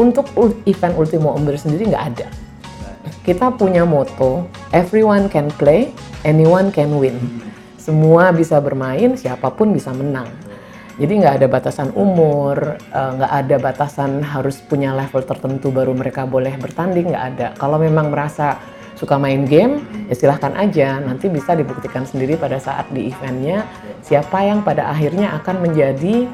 untuk 0.00 0.32
event 0.64 0.96
Ultimo 0.96 1.36
Umber 1.36 1.60
sendiri 1.60 1.92
nggak 1.92 2.06
ada. 2.16 2.28
Kita 3.20 3.52
punya 3.52 3.84
moto, 3.84 4.48
everyone 4.72 5.28
can 5.28 5.48
play, 5.60 5.92
anyone 6.24 6.72
can 6.72 6.96
win 6.96 7.44
semua 7.84 8.32
bisa 8.32 8.56
bermain, 8.64 9.12
siapa 9.12 9.52
pun 9.52 9.76
bisa 9.76 9.92
menang. 9.92 10.32
Jadi 10.96 11.12
nggak 11.20 11.34
ada 11.42 11.46
batasan 11.50 11.90
umur, 11.92 12.80
eh, 12.80 13.10
nggak 13.20 13.32
uh, 13.34 13.40
ada 13.44 13.56
batasan 13.60 14.24
harus 14.24 14.62
punya 14.64 14.96
level 14.96 15.20
tertentu 15.26 15.68
baru 15.68 15.92
mereka 15.92 16.24
boleh 16.24 16.54
bertanding, 16.56 17.12
nggak 17.12 17.26
ada. 17.36 17.46
Kalau 17.60 17.76
memang 17.76 18.08
merasa 18.08 18.56
suka 18.94 19.18
main 19.18 19.42
game, 19.44 19.82
ya 20.06 20.14
silahkan 20.14 20.54
aja. 20.54 21.02
Nanti 21.02 21.26
bisa 21.28 21.52
dibuktikan 21.58 22.06
sendiri 22.06 22.38
pada 22.38 22.62
saat 22.62 22.88
di 22.94 23.10
eventnya 23.10 23.66
siapa 24.06 24.38
yang 24.46 24.62
pada 24.62 24.88
akhirnya 24.88 25.34
akan 25.42 25.66
menjadi 25.66 26.30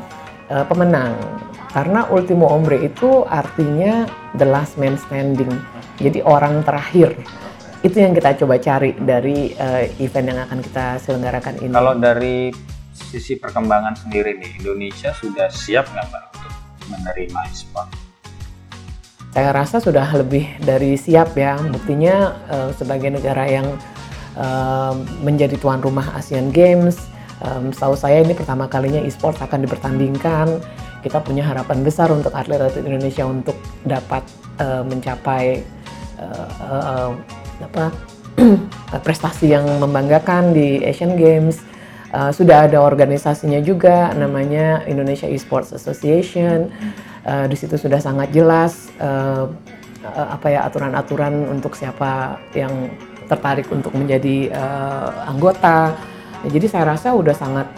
uh, 0.52 0.64
pemenang. 0.68 1.16
Karena 1.72 2.04
ultimo 2.12 2.46
ombre 2.46 2.84
itu 2.84 3.24
artinya 3.26 4.04
the 4.36 4.44
last 4.44 4.76
man 4.76 5.00
standing. 5.00 5.50
Jadi 5.96 6.20
orang 6.20 6.60
terakhir 6.68 7.16
itu 7.80 7.96
yang 7.96 8.12
kita 8.12 8.36
coba 8.44 8.60
cari 8.60 8.92
dari 9.00 9.56
uh, 9.56 9.88
event 10.04 10.26
yang 10.28 10.40
akan 10.44 10.58
kita 10.60 11.00
selenggarakan 11.00 11.54
ini. 11.64 11.72
Kalau 11.72 11.96
dari 11.96 12.52
sisi 12.92 13.40
perkembangan 13.40 13.96
sendiri 13.96 14.36
nih, 14.36 14.60
Indonesia 14.60 15.16
sudah 15.16 15.48
siap 15.48 15.88
nggak 15.88 16.06
Mbak 16.12 16.24
untuk 16.36 16.52
menerima 16.92 17.40
e-sport? 17.48 17.88
Saya 19.30 19.50
rasa 19.54 19.80
sudah 19.80 20.04
lebih 20.12 20.44
dari 20.60 20.98
siap 21.00 21.32
ya. 21.40 21.56
Buktinya 21.56 22.36
uh, 22.52 22.70
sebagai 22.76 23.08
negara 23.16 23.48
yang 23.48 23.72
uh, 24.36 24.92
menjadi 25.24 25.56
tuan 25.56 25.80
rumah 25.80 26.12
Asian 26.20 26.52
Games, 26.52 27.08
um, 27.40 27.72
setahu 27.72 27.96
saya 27.96 28.20
ini 28.20 28.36
pertama 28.36 28.68
kalinya 28.68 29.00
e-sport 29.00 29.40
akan 29.40 29.64
dipertandingkan. 29.64 30.60
Kita 31.00 31.24
punya 31.24 31.48
harapan 31.48 31.80
besar 31.80 32.12
untuk 32.12 32.36
atlet-atlet 32.36 32.84
Indonesia 32.84 33.24
untuk 33.24 33.56
dapat 33.88 34.20
uh, 34.60 34.84
mencapai 34.84 35.64
uh, 36.20 36.48
uh, 36.60 37.39
apa 37.60 37.94
prestasi 39.06 39.52
yang 39.52 39.66
membanggakan 39.78 40.52
di 40.56 40.80
Asian 40.84 41.14
Games. 41.14 41.60
Uh, 42.10 42.34
sudah 42.34 42.66
ada 42.66 42.82
organisasinya 42.82 43.62
juga 43.62 44.10
namanya 44.18 44.82
Indonesia 44.90 45.30
Esports 45.30 45.70
Association. 45.70 46.66
Uh, 47.22 47.46
di 47.46 47.54
situ 47.54 47.78
sudah 47.78 48.02
sangat 48.02 48.34
jelas 48.34 48.90
uh, 48.98 49.46
apa 50.10 50.48
ya 50.48 50.66
aturan-aturan 50.66 51.52
untuk 51.52 51.76
siapa 51.76 52.40
yang 52.56 52.90
tertarik 53.30 53.70
untuk 53.70 53.94
menjadi 53.94 54.50
uh, 54.50 55.30
anggota. 55.30 55.94
Ya, 56.42 56.58
jadi 56.58 56.66
saya 56.66 56.84
rasa 56.96 57.14
udah 57.14 57.36
sangat 57.36 57.70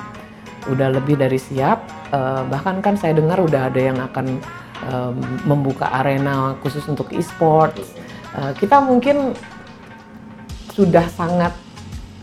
udah 0.70 0.96
lebih 0.96 1.20
dari 1.20 1.36
siap. 1.36 1.84
Uh, 2.08 2.46
bahkan 2.48 2.80
kan 2.80 2.96
saya 2.96 3.12
dengar 3.12 3.36
udah 3.36 3.68
ada 3.68 3.80
yang 3.80 3.98
akan 4.00 4.40
um, 4.88 5.16
membuka 5.44 5.92
arena 5.92 6.56
khusus 6.64 6.84
untuk 6.88 7.12
e-sports. 7.12 7.92
Uh, 8.32 8.56
kita 8.56 8.80
mungkin 8.80 9.36
sudah 10.72 11.04
sangat 11.12 11.52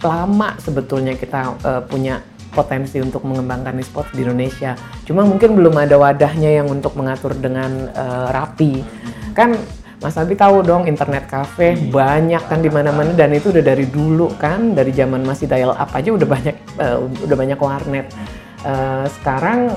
lama 0.01 0.55
sebetulnya 0.57 1.13
kita 1.13 1.59
uh, 1.61 1.81
punya 1.85 2.23
potensi 2.49 2.97
untuk 2.97 3.21
mengembangkan 3.23 3.77
e-sport 3.77 4.09
di 4.15 4.25
Indonesia. 4.25 4.73
Cuma 5.05 5.21
mungkin 5.21 5.53
belum 5.53 5.75
ada 5.77 6.01
wadahnya 6.01 6.49
yang 6.49 6.67
untuk 6.67 6.97
mengatur 6.97 7.37
dengan 7.37 7.93
uh, 7.93 8.33
rapi. 8.33 8.81
Kan 9.37 9.53
Mas 9.99 10.15
Abi 10.15 10.33
tahu 10.33 10.63
dong 10.63 10.87
internet 10.87 11.27
cafe 11.27 11.75
banyak 11.75 12.39
kan 12.47 12.63
di 12.63 12.71
mana-mana 12.71 13.11
dan 13.11 13.35
itu 13.35 13.51
udah 13.51 13.59
dari 13.59 13.83
dulu 13.83 14.31
kan 14.39 14.71
dari 14.71 14.95
zaman 14.95 15.27
masih 15.27 15.45
dial 15.45 15.75
up 15.75 15.91
aja 15.91 16.15
udah 16.15 16.27
banyak 16.27 16.55
uh, 16.79 16.97
udah 17.27 17.37
banyak 17.37 17.59
warnet. 17.59 18.07
Uh, 18.63 19.05
sekarang 19.19 19.69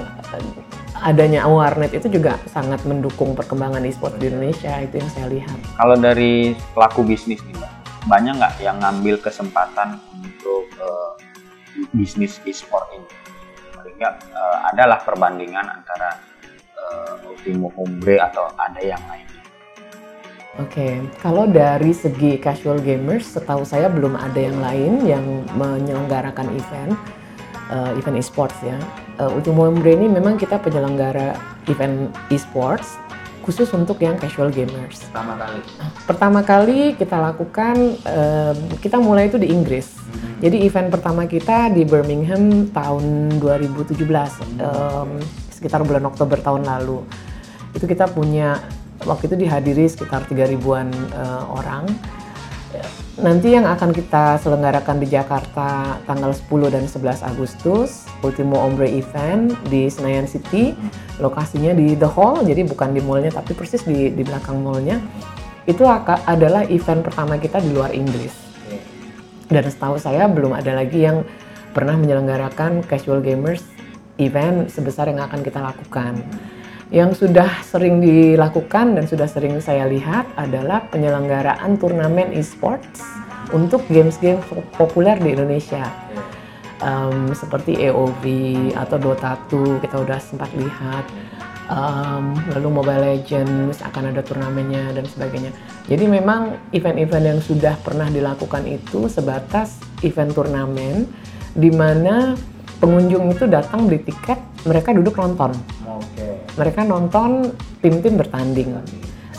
adanya 1.03 1.43
warnet 1.51 1.91
itu 1.91 2.07
juga 2.07 2.39
sangat 2.47 2.87
mendukung 2.87 3.35
perkembangan 3.35 3.83
e-sport 3.83 4.15
di 4.23 4.31
Indonesia 4.31 4.79
itu 4.79 5.03
yang 5.03 5.11
saya 5.11 5.27
lihat. 5.27 5.59
Kalau 5.75 5.99
dari 5.99 6.55
pelaku 6.73 7.03
bisnis 7.03 7.43
nih 7.43 7.59
Mbak, 7.59 7.73
banyak 8.07 8.35
nggak 8.39 8.55
yang 8.63 8.79
ngambil 8.83 9.19
kesempatan 9.23 9.99
untuk 10.19 10.67
uh, 10.83 11.15
bisnis 11.95 12.43
e-sport 12.45 12.87
ini 12.95 13.09
sehingga 13.83 14.19
uh, 14.35 14.59
adalah 14.75 15.03
perbandingan 15.03 15.67
antara 15.67 16.19
uh, 16.79 17.31
Ultimo 17.31 17.71
Hombre 17.75 18.19
atau 18.19 18.51
ada 18.59 18.83
yang 18.83 19.03
lain 19.11 19.27
Oke, 20.61 20.85
okay. 20.85 20.95
kalau 21.25 21.49
dari 21.49 21.97
segi 21.97 22.37
casual 22.37 22.77
gamers, 22.85 23.25
setahu 23.25 23.65
saya 23.65 23.89
belum 23.89 24.21
ada 24.21 24.37
yang 24.37 24.61
lain 24.61 24.93
yang 25.09 25.25
menyelenggarakan 25.57 26.45
event, 26.53 26.93
uh, 27.73 27.97
event 27.97 28.21
e-sports 28.21 28.61
ya. 28.61 28.77
Uh, 29.17 29.33
Ultimo 29.33 29.65
Hombre 29.65 29.97
ini 29.97 30.13
memang 30.13 30.37
kita 30.37 30.61
penyelenggara 30.61 31.41
event 31.73 32.13
e-sports 32.29 33.01
khusus 33.43 33.69
untuk 33.75 33.99
yang 33.99 34.15
casual 34.17 34.49
gamers. 34.55 35.03
Pertama 35.11 35.35
kali. 35.35 35.61
Pertama 36.07 36.41
kali 36.47 36.81
kita 36.95 37.17
lakukan 37.19 37.77
uh, 38.07 38.55
kita 38.79 39.03
mulai 39.03 39.27
itu 39.29 39.37
di 39.37 39.51
Inggris. 39.51 39.99
Hmm. 39.99 40.39
Jadi 40.39 40.63
event 40.63 40.89
pertama 40.89 41.27
kita 41.27 41.75
di 41.75 41.83
Birmingham 41.83 42.71
tahun 42.71 43.37
2017 43.43 43.99
um, 44.63 45.19
sekitar 45.51 45.83
bulan 45.83 46.07
Oktober 46.07 46.39
tahun 46.39 46.63
lalu. 46.65 47.03
Itu 47.75 47.91
kita 47.91 48.07
punya 48.11 48.63
waktu 49.03 49.27
itu 49.27 49.37
dihadiri 49.47 49.85
sekitar 49.91 50.25
3 50.31 50.55
ribuan 50.55 50.89
uh, 51.15 51.45
orang 51.51 51.91
Nanti 53.21 53.53
yang 53.53 53.69
akan 53.69 53.93
kita 53.93 54.41
selenggarakan 54.41 54.97
di 54.97 55.05
Jakarta 55.05 56.01
tanggal 56.09 56.33
10 56.33 56.73
dan 56.73 56.89
11 56.89 57.21
Agustus, 57.29 58.09
Ultimo 58.25 58.57
Ombre 58.57 58.89
Event 58.89 59.53
di 59.69 59.85
Senayan 59.93 60.25
City. 60.25 60.73
Lokasinya 61.21 61.77
di 61.77 61.93
The 61.93 62.09
Hall, 62.09 62.41
jadi 62.41 62.65
bukan 62.65 62.97
di 62.97 63.05
mallnya 63.05 63.37
tapi 63.37 63.53
persis 63.53 63.85
di, 63.85 64.09
di 64.09 64.23
belakang 64.25 64.65
mallnya. 64.65 64.97
Itu 65.69 65.85
adalah 65.85 66.65
event 66.73 67.05
pertama 67.05 67.37
kita 67.37 67.61
di 67.61 67.77
luar 67.77 67.93
Inggris. 67.93 68.33
Dan 69.45 69.69
setahu 69.69 70.01
saya 70.01 70.25
belum 70.25 70.57
ada 70.57 70.73
lagi 70.73 71.05
yang 71.05 71.29
pernah 71.77 72.01
menyelenggarakan 72.01 72.81
casual 72.89 73.21
gamers 73.21 73.61
event 74.17 74.73
sebesar 74.73 75.13
yang 75.13 75.21
akan 75.21 75.45
kita 75.45 75.61
lakukan. 75.61 76.17
Yang 76.93 77.25
sudah 77.25 77.49
sering 77.65 78.05
dilakukan 78.05 78.93
dan 78.93 79.09
sudah 79.09 79.25
sering 79.25 79.57
saya 79.65 79.89
lihat 79.89 80.29
adalah 80.37 80.85
penyelenggaraan 80.93 81.81
turnamen 81.81 82.37
e-sports 82.37 83.01
untuk 83.49 83.81
games-games 83.89 84.45
populer 84.77 85.17
di 85.17 85.33
Indonesia. 85.33 85.89
Um, 86.85 87.33
seperti 87.33 87.81
AOV 87.89 88.25
atau 88.77 89.01
Dota 89.01 89.41
2 89.49 89.81
kita 89.81 90.05
udah 90.05 90.21
sempat 90.21 90.53
lihat. 90.53 91.09
Um, 91.73 92.37
lalu 92.53 92.69
Mobile 92.69 93.17
Legends 93.17 93.81
akan 93.81 94.13
ada 94.13 94.21
turnamennya 94.21 94.93
dan 94.93 95.09
sebagainya. 95.09 95.57
Jadi 95.89 96.05
memang 96.05 96.61
event-event 96.77 97.25
yang 97.25 97.41
sudah 97.41 97.73
pernah 97.81 98.13
dilakukan 98.13 98.69
itu 98.69 99.09
sebatas 99.09 99.81
event 100.05 100.37
turnamen 100.37 101.09
di 101.57 101.73
mana 101.73 102.37
pengunjung 102.85 103.33
itu 103.33 103.49
datang 103.49 103.89
beli 103.89 104.05
tiket, 104.05 104.37
mereka 104.69 104.93
duduk 104.93 105.17
nonton 105.17 105.57
mereka 106.57 106.85
nonton 106.85 107.53
tim-tim 107.81 108.17
bertanding. 108.17 108.77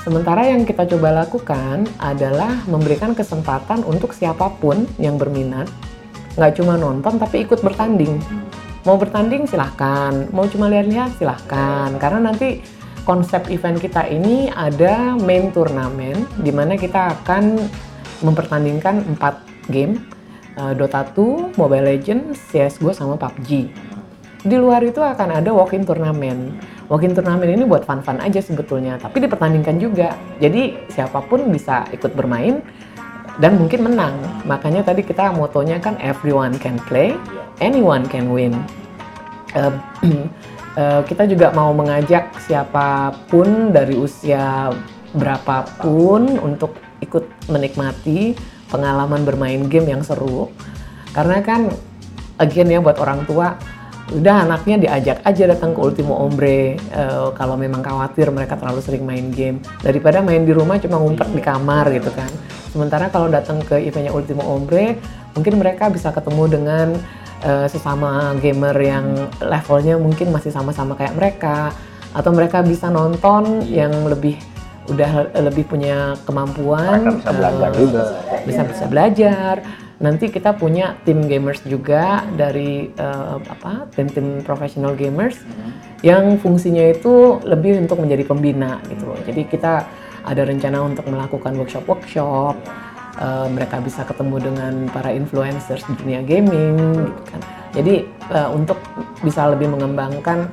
Sementara 0.03 0.43
yang 0.43 0.67
kita 0.67 0.83
coba 0.83 1.23
lakukan 1.23 1.87
adalah 1.95 2.59
memberikan 2.67 3.15
kesempatan 3.15 3.87
untuk 3.87 4.11
siapa 4.11 4.51
pun 4.59 4.83
yang 4.99 5.15
berminat, 5.15 5.71
nggak 6.35 6.59
cuma 6.59 6.75
nonton 6.75 7.15
tapi 7.15 7.47
ikut 7.47 7.63
bertanding. 7.63 8.19
Mau 8.83 8.99
bertanding 8.99 9.47
silahkan, 9.47 10.27
mau 10.35 10.43
cuma 10.43 10.67
lihat-lihat 10.67 11.15
silahkan. 11.15 11.95
Karena 11.95 12.19
nanti 12.19 12.59
konsep 13.07 13.47
event 13.47 13.79
kita 13.79 14.03
ini 14.11 14.51
ada 14.51 15.15
main 15.15 15.55
turnamen 15.55 16.27
di 16.43 16.51
mana 16.51 16.75
kita 16.75 17.15
akan 17.19 17.63
mempertandingkan 18.19 19.15
4 19.15 19.71
game, 19.71 20.03
uh, 20.59 20.75
Dota 20.75 21.07
2, 21.15 21.55
Mobile 21.55 21.95
Legends, 21.95 22.39
CSGO 22.51 22.91
sama 22.91 23.15
PUBG. 23.15 23.71
di 24.43 24.59
luar 24.59 24.83
itu 24.83 24.99
akan 24.99 25.39
ada 25.39 25.55
walk-in 25.55 25.87
turnamen. 25.87 26.59
Walk-in 26.91 27.15
turnamen 27.15 27.47
ini 27.47 27.63
buat 27.63 27.87
fun-fun 27.87 28.19
aja 28.19 28.43
sebetulnya, 28.43 28.99
tapi 28.99 29.23
dipertandingkan 29.23 29.79
juga. 29.79 30.19
Jadi 30.43 30.75
siapa 30.91 31.23
pun 31.23 31.47
bisa 31.47 31.87
ikut 31.95 32.11
bermain 32.11 32.59
dan 33.39 33.55
mungkin 33.55 33.87
menang. 33.87 34.15
Makanya 34.43 34.83
tadi 34.83 35.01
kita 35.01 35.31
motonya 35.31 35.79
kan 35.79 35.95
everyone 36.03 36.59
can 36.59 36.75
play, 36.91 37.15
anyone 37.63 38.03
can 38.05 38.29
win. 38.29 38.53
Uh, 39.55 39.73
uh, 40.79 41.01
kita 41.07 41.23
juga 41.25 41.55
mau 41.55 41.71
mengajak 41.71 42.35
siapa 42.43 43.15
pun 43.31 43.71
dari 43.71 43.95
usia 43.95 44.69
berapapun 45.15 46.41
untuk 46.41 46.75
ikut 46.99 47.23
menikmati 47.47 48.35
pengalaman 48.67 49.23
bermain 49.23 49.65
game 49.71 49.87
yang 49.93 50.03
seru. 50.03 50.51
Karena 51.13 51.39
kan 51.45 51.69
again 52.41 52.73
ya 52.73 52.81
buat 52.81 52.97
orang 52.97 53.23
tua 53.29 53.53
udah 54.11 54.43
anaknya 54.43 54.75
diajak 54.83 55.23
aja 55.23 55.47
datang 55.47 55.71
ke 55.71 55.79
Ultimo 55.79 56.19
Ombre 56.19 56.75
uh, 56.91 57.31
kalau 57.31 57.55
memang 57.55 57.79
khawatir 57.79 58.27
mereka 58.35 58.59
terlalu 58.59 58.83
sering 58.83 59.07
main 59.07 59.31
game. 59.31 59.63
Daripada 59.79 60.19
main 60.19 60.43
di 60.43 60.51
rumah 60.51 60.75
cuma 60.83 60.99
ngumpet 60.99 61.31
di 61.31 61.39
kamar 61.39 61.87
gitu 61.95 62.11
kan. 62.11 62.27
Sementara 62.67 63.07
kalau 63.07 63.31
datang 63.31 63.63
ke 63.63 63.79
eventnya 63.79 64.11
Ultimo 64.11 64.43
Ombre 64.43 64.99
mungkin 65.33 65.55
mereka 65.55 65.87
bisa 65.87 66.11
ketemu 66.11 66.43
dengan 66.51 66.87
uh, 67.47 67.67
sesama 67.71 68.35
gamer 68.43 68.75
yang 68.83 69.31
levelnya 69.39 69.95
mungkin 69.95 70.35
masih 70.35 70.51
sama-sama 70.51 70.99
kayak 70.99 71.15
mereka. 71.15 71.71
Atau 72.11 72.35
mereka 72.35 72.61
bisa 72.61 72.91
nonton 72.91 73.63
yang 73.71 74.05
lebih 74.05 74.37
udah 74.91 75.31
lebih 75.47 75.63
punya 75.63 76.11
kemampuan 76.27 77.07
mereka 77.07 77.15
bisa 77.23 77.31
belajar 77.31 77.69
uh, 77.71 77.77
juga. 77.79 78.03
bisa 78.43 78.61
bisa 78.67 78.85
belajar 78.91 79.55
nanti 80.01 80.33
kita 80.33 80.57
punya 80.57 80.97
tim 81.05 81.29
gamers 81.29 81.61
juga 81.67 82.25
dari 82.33 82.89
uh, 82.97 83.37
apa 83.45 83.85
tim-tim 83.93 84.41
profesional 84.41 84.97
gamers 84.97 85.37
hmm. 85.37 86.01
yang 86.01 86.37
fungsinya 86.41 86.89
itu 86.89 87.37
lebih 87.45 87.77
untuk 87.77 88.01
menjadi 88.01 88.23
pembina 88.25 88.81
gitu 88.89 89.13
loh. 89.13 89.19
Jadi 89.21 89.45
kita 89.45 89.85
ada 90.23 90.41
rencana 90.47 90.81
untuk 90.81 91.05
melakukan 91.11 91.53
workshop-workshop. 91.59 92.55
Uh, 93.13 93.45
mereka 93.53 93.77
bisa 93.77 94.01
ketemu 94.01 94.41
dengan 94.41 94.73
para 94.89 95.13
influencers 95.13 95.85
di 95.85 95.93
dunia 96.01 96.25
gaming 96.25 96.97
gitu 97.05 97.21
kan. 97.29 97.41
Jadi 97.77 97.95
uh, 98.33 98.49
untuk 98.49 98.81
bisa 99.21 99.53
lebih 99.53 99.69
mengembangkan 99.69 100.49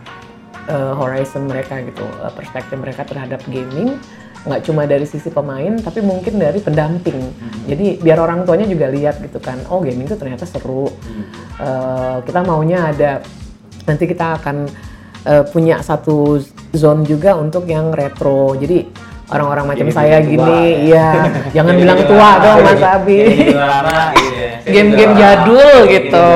uh, 0.69 0.93
horizon 0.93 1.49
mereka 1.49 1.81
gitu, 1.81 2.05
uh, 2.21 2.29
perspektif 2.29 2.77
mereka 2.77 3.09
terhadap 3.09 3.41
gaming 3.49 3.97
nggak 4.41 4.63
cuma 4.65 4.89
dari 4.89 5.05
sisi 5.05 5.29
pemain 5.29 5.77
tapi 5.81 6.01
mungkin 6.01 6.41
dari 6.41 6.65
pendamping. 6.65 7.21
Hmm. 7.21 7.69
jadi 7.69 8.01
biar 8.01 8.19
orang 8.25 8.49
tuanya 8.49 8.65
juga 8.65 8.89
lihat 8.89 9.21
gitu 9.21 9.37
kan 9.37 9.61
oh 9.69 9.85
gaming 9.85 10.09
itu 10.09 10.17
ternyata 10.17 10.49
seru. 10.49 10.89
Hmm. 10.89 11.25
uh, 11.61 12.17
kita 12.25 12.41
maunya 12.45 12.89
ada 12.89 13.21
nanti 13.85 14.05
kita 14.09 14.41
akan 14.41 14.69
uh, 15.27 15.45
punya 15.49 15.81
satu 15.85 16.41
zone 16.73 17.03
juga 17.05 17.37
untuk 17.37 17.67
yang 17.67 17.93
retro. 17.93 18.55
Jadi 18.57 18.87
orang-orang 19.31 19.67
macam 19.75 19.89
saya 19.95 20.19
gini 20.23 20.91
ya. 20.91 21.31
jangan 21.55 21.75
bilang 21.79 22.01
tua 22.07 22.31
dong 22.43 22.59
Mas 22.67 22.83
Abi. 22.83 23.21
Game-game 24.75 25.15
jadul 25.17 25.77
gitu. 25.89 26.31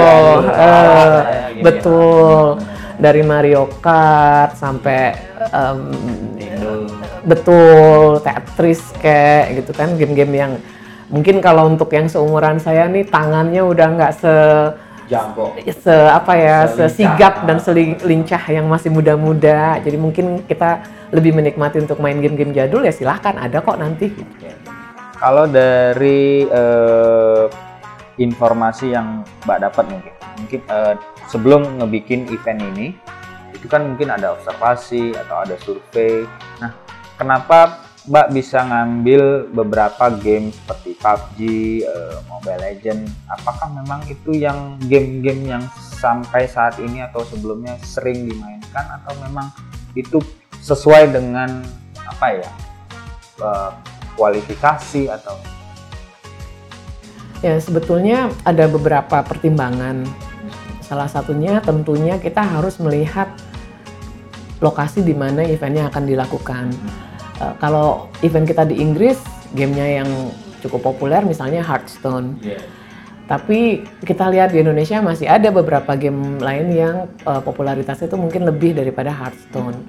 uh, 0.50 1.18
betul. 1.62 2.58
Dari 2.94 3.22
Mario 3.26 3.66
Kart 3.82 4.54
sampai 4.54 5.18
um, 5.50 5.90
betul 7.24 8.20
Tetris 8.20 8.80
kayak 9.00 9.64
gitu 9.64 9.72
kan 9.72 9.96
game-game 9.96 10.34
yang 10.36 10.52
mungkin 11.08 11.40
kalau 11.40 11.68
untuk 11.68 11.92
yang 11.92 12.08
seumuran 12.08 12.60
saya 12.60 12.88
nih 12.88 13.04
tangannya 13.08 13.64
udah 13.64 13.88
nggak 13.96 14.12
se 14.16 14.34
Jangkau. 15.04 15.52
se 15.68 15.92
apa 15.92 16.32
ya 16.32 16.64
sesigap 16.64 17.44
dan 17.44 17.60
selincah 17.60 18.40
yang 18.48 18.64
masih 18.72 18.88
muda-muda. 18.88 19.76
Jadi 19.84 20.00
mungkin 20.00 20.48
kita 20.48 20.80
lebih 21.12 21.36
menikmati 21.36 21.84
untuk 21.84 22.00
main 22.00 22.16
game-game 22.24 22.56
jadul 22.56 22.80
ya 22.80 22.92
silahkan 22.92 23.36
ada 23.36 23.60
kok 23.60 23.76
nanti. 23.76 24.08
Kalau 25.20 25.44
dari 25.44 26.48
uh, 26.48 27.52
informasi 28.16 28.96
yang 28.96 29.24
mbak 29.44 29.68
dapat 29.68 29.84
mungkin 29.92 30.12
mungkin 30.40 30.60
uh, 30.72 30.96
sebelum 31.28 31.84
ngebikin 31.84 32.24
event 32.32 32.60
ini 32.74 32.96
itu 33.52 33.66
kan 33.68 33.84
mungkin 33.84 34.08
ada 34.08 34.32
observasi 34.34 35.12
atau 35.12 35.36
ada 35.44 35.54
survei. 35.60 36.24
Nah 36.64 36.83
kenapa 37.18 37.84
Mbak 38.04 38.36
bisa 38.36 38.60
ngambil 38.60 39.48
beberapa 39.48 40.12
game 40.12 40.52
seperti 40.52 40.92
PUBG, 41.00 41.38
eh, 41.88 42.16
Mobile 42.28 42.60
Legend? 42.60 43.08
Apakah 43.32 43.72
memang 43.72 44.04
itu 44.12 44.36
yang 44.36 44.76
game-game 44.84 45.48
yang 45.48 45.64
sampai 45.80 46.44
saat 46.44 46.76
ini 46.84 47.00
atau 47.00 47.24
sebelumnya 47.24 47.80
sering 47.80 48.28
dimainkan 48.28 49.00
atau 49.00 49.16
memang 49.24 49.48
itu 49.96 50.20
sesuai 50.60 51.16
dengan 51.16 51.64
apa 52.04 52.26
ya 52.44 52.50
uh, 53.40 53.72
kualifikasi 54.20 55.08
atau? 55.08 55.40
Ya 57.40 57.56
sebetulnya 57.56 58.28
ada 58.44 58.68
beberapa 58.68 59.24
pertimbangan. 59.24 60.04
Salah 60.84 61.08
satunya 61.08 61.64
tentunya 61.64 62.20
kita 62.20 62.44
harus 62.44 62.76
melihat 62.76 63.32
lokasi 64.62 65.02
di 65.02 65.14
mana 65.16 65.42
eventnya 65.42 65.90
akan 65.90 66.02
dilakukan. 66.06 66.70
Uh, 67.42 67.54
kalau 67.58 68.06
event 68.22 68.46
kita 68.46 68.62
di 68.68 68.78
Inggris, 68.78 69.18
gamenya 69.54 70.02
yang 70.04 70.08
cukup 70.62 70.94
populer 70.94 71.22
misalnya 71.26 71.60
Hearthstone. 71.60 72.38
Yeah. 72.40 72.62
Tapi 73.24 73.88
kita 74.04 74.28
lihat 74.28 74.52
di 74.52 74.60
Indonesia 74.60 75.00
masih 75.00 75.24
ada 75.24 75.48
beberapa 75.48 75.96
game 75.96 76.36
lain 76.44 76.76
yang 76.76 76.96
uh, 77.24 77.40
popularitasnya 77.40 78.12
itu 78.12 78.20
mungkin 78.20 78.44
lebih 78.44 78.76
daripada 78.76 79.08
Hearthstone. 79.08 79.80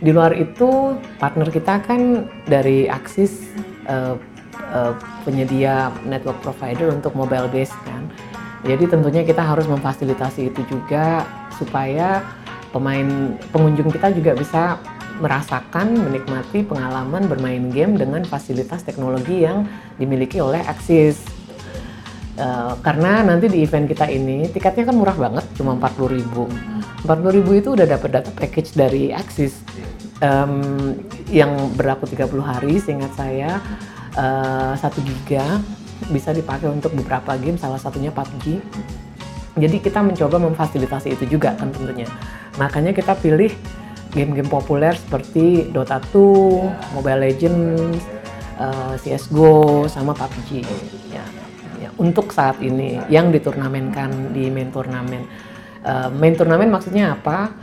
Di 0.00 0.16
luar 0.16 0.32
itu 0.32 0.96
partner 1.20 1.52
kita 1.52 1.84
kan 1.84 2.24
dari 2.48 2.88
Axis 2.88 3.52
uh, 3.84 4.16
uh, 4.72 4.96
penyedia 5.28 5.92
network 6.08 6.40
provider 6.40 6.88
untuk 6.88 7.12
mobile 7.12 7.52
base 7.52 7.76
kan. 7.84 8.08
Jadi 8.64 8.88
tentunya 8.88 9.28
kita 9.28 9.44
harus 9.44 9.68
memfasilitasi 9.68 10.48
itu 10.52 10.64
juga 10.68 11.28
supaya 11.60 12.24
pemain 12.70 13.36
pengunjung 13.50 13.90
kita 13.90 14.14
juga 14.14 14.34
bisa 14.38 14.62
merasakan 15.20 16.00
menikmati 16.00 16.64
pengalaman 16.64 17.28
bermain 17.28 17.68
game 17.68 18.00
dengan 18.00 18.24
fasilitas 18.24 18.82
teknologi 18.82 19.44
yang 19.44 19.68
dimiliki 20.00 20.40
oleh 20.40 20.64
Axis. 20.64 21.20
Uh, 22.40 22.72
karena 22.80 23.20
nanti 23.20 23.52
di 23.52 23.60
event 23.60 23.84
kita 23.84 24.08
ini 24.08 24.48
tiketnya 24.48 24.88
kan 24.88 24.96
murah 24.96 25.12
banget, 25.12 25.44
cuma 25.60 25.76
40 25.76 26.16
ribu. 26.16 26.48
40 27.04 27.36
ribu 27.36 27.50
itu 27.52 27.68
udah 27.76 27.84
dapat 27.84 28.10
data 28.16 28.32
package 28.32 28.72
dari 28.72 29.12
Axis 29.12 29.60
um, 30.24 30.96
yang 31.28 31.52
berlaku 31.76 32.08
30 32.08 32.32
hari, 32.40 32.80
seingat 32.80 33.12
saya 33.12 33.60
uh, 34.16 34.72
1 34.72 34.88
giga 35.04 35.60
bisa 36.08 36.32
dipakai 36.32 36.72
untuk 36.72 36.96
beberapa 36.96 37.36
game, 37.36 37.60
salah 37.60 37.76
satunya 37.76 38.08
PUBG. 38.08 38.64
Jadi 39.60 39.76
kita 39.84 40.00
mencoba 40.00 40.40
memfasilitasi 40.40 41.14
itu 41.14 41.36
juga 41.36 41.52
kan 41.54 41.68
tentunya. 41.70 42.08
Makanya 42.56 42.96
kita 42.96 43.14
pilih 43.14 43.52
game-game 44.10 44.50
populer 44.50 44.94
seperti 44.96 45.70
Dota 45.70 46.02
2, 46.10 46.96
Mobile 46.98 47.20
Legends, 47.30 48.02
eh, 48.58 48.94
CS:GO 48.98 49.86
sama 49.86 50.16
PUBG. 50.16 50.66
Ya, 51.14 51.24
ya, 51.78 51.90
untuk 52.00 52.34
saat 52.34 52.58
ini 52.58 52.98
yang 53.06 53.30
diturnamenkan 53.30 54.34
di 54.34 54.50
main 54.50 54.72
turnamen. 54.74 55.24
Uh, 55.80 56.12
main 56.12 56.36
turnamen 56.36 56.68
maksudnya 56.68 57.16
apa? 57.16 57.56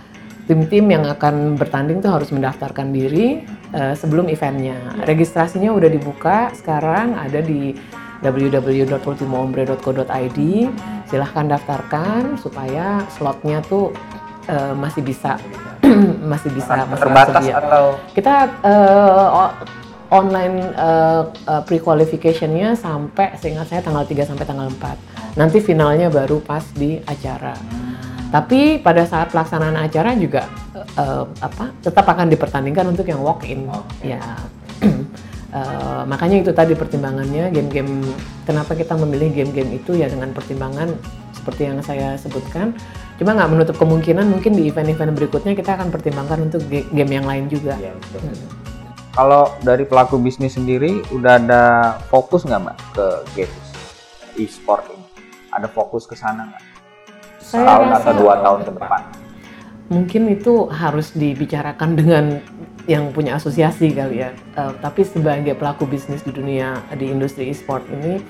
Tim-tim 0.49 0.89
yang 0.89 1.05
akan 1.05 1.53
bertanding 1.53 2.01
tuh 2.01 2.09
harus 2.09 2.33
mendaftarkan 2.33 2.89
diri 2.89 3.45
uh, 3.77 3.93
sebelum 3.93 4.25
eventnya. 4.25 4.73
Registrasinya 5.05 5.69
udah 5.69 5.85
dibuka 5.85 6.49
sekarang 6.57 7.13
ada 7.13 7.45
di 7.45 7.77
www.ultimoombre.co.id 8.21 10.39
silahkan 11.07 11.47
daftarkan 11.47 12.35
supaya 12.35 13.07
slotnya 13.13 13.61
tuh 13.65 13.93
uh, 14.51 14.73
masih 14.83 15.03
bisa 15.03 15.37
masih 16.31 16.51
bisa 16.51 16.83
masih 16.83 16.99
terbatas 16.99 17.39
tersedia. 17.39 17.63
atau 17.63 17.95
kita 18.11 18.51
uh, 18.65 19.55
online 20.11 20.55
uh, 20.75 21.31
uh, 21.47 21.61
pre-qualificationnya 21.63 22.75
sampai 22.75 23.39
seingat 23.39 23.67
saya 23.71 23.81
tanggal 23.83 24.05
3 24.07 24.25
sampai 24.27 24.45
tanggal 24.47 24.67
4 24.71 25.37
nanti 25.39 25.59
finalnya 25.63 26.09
baru 26.11 26.39
pas 26.43 26.63
di 26.75 26.99
acara 27.03 27.53
hmm. 27.55 28.31
tapi 28.31 28.79
pada 28.79 29.05
saat 29.07 29.31
pelaksanaan 29.31 29.75
acara 29.79 30.15
juga 30.15 30.47
uh, 30.95 31.27
apa 31.43 31.71
tetap 31.83 32.07
akan 32.07 32.29
dipertandingkan 32.31 32.87
untuk 32.87 33.07
yang 33.07 33.19
walk 33.23 33.43
in 33.47 33.67
okay. 33.67 34.15
ya 34.15 34.21
Uh, 35.47 36.03
makanya 36.03 36.43
itu 36.43 36.51
tadi 36.51 36.75
pertimbangannya 36.75 37.47
game-game 37.55 38.03
kenapa 38.43 38.75
kita 38.75 38.99
memilih 38.99 39.31
game-game 39.31 39.79
itu 39.79 39.95
ya 39.95 40.11
dengan 40.11 40.35
pertimbangan 40.35 40.91
seperti 41.31 41.71
yang 41.71 41.79
saya 41.79 42.19
sebutkan. 42.19 42.75
Cuma 43.15 43.31
nggak 43.31 43.49
menutup 43.55 43.75
kemungkinan 43.79 44.27
mungkin 44.27 44.59
di 44.59 44.67
event-event 44.67 45.15
berikutnya 45.15 45.55
kita 45.55 45.79
akan 45.79 45.87
pertimbangkan 45.87 46.51
untuk 46.51 46.67
game 46.67 47.11
yang 47.11 47.23
lain 47.23 47.47
juga. 47.47 47.79
Ya, 47.79 47.95
Hmm. 47.95 48.35
kalau 49.15 49.55
dari 49.63 49.87
pelaku 49.87 50.19
bisnis 50.19 50.59
sendiri 50.59 50.99
udah 51.15 51.39
ada 51.39 51.63
fokus 52.11 52.43
nggak 52.43 52.61
mbak 52.67 52.77
ke 52.91 53.07
games 53.39 53.67
e-sport 54.35 54.83
ini? 54.91 55.05
Ada 55.55 55.71
fokus 55.71 56.03
ke 56.03 56.13
sana 56.19 56.43
nggak? 56.43 56.63
Setahun 57.39 57.89
atau 58.03 58.11
dua 58.19 58.33
tahun 58.43 58.59
ke 58.67 58.71
depan? 58.75 59.01
mungkin 59.87 60.27
itu 60.27 60.67
harus 60.67 61.15
dibicarakan 61.15 61.95
dengan 61.95 62.25
yang 62.87 63.11
punya 63.11 63.35
asosiasi 63.35 63.91
kali 63.91 64.23
ya. 64.23 64.31
Uh, 64.55 64.71
tapi 64.79 65.03
sebagai 65.03 65.53
pelaku 65.59 65.83
bisnis 65.83 66.23
di 66.23 66.31
dunia 66.31 66.79
di 66.95 67.11
industri 67.11 67.51
e-sport 67.51 67.83
ini, 67.91 68.23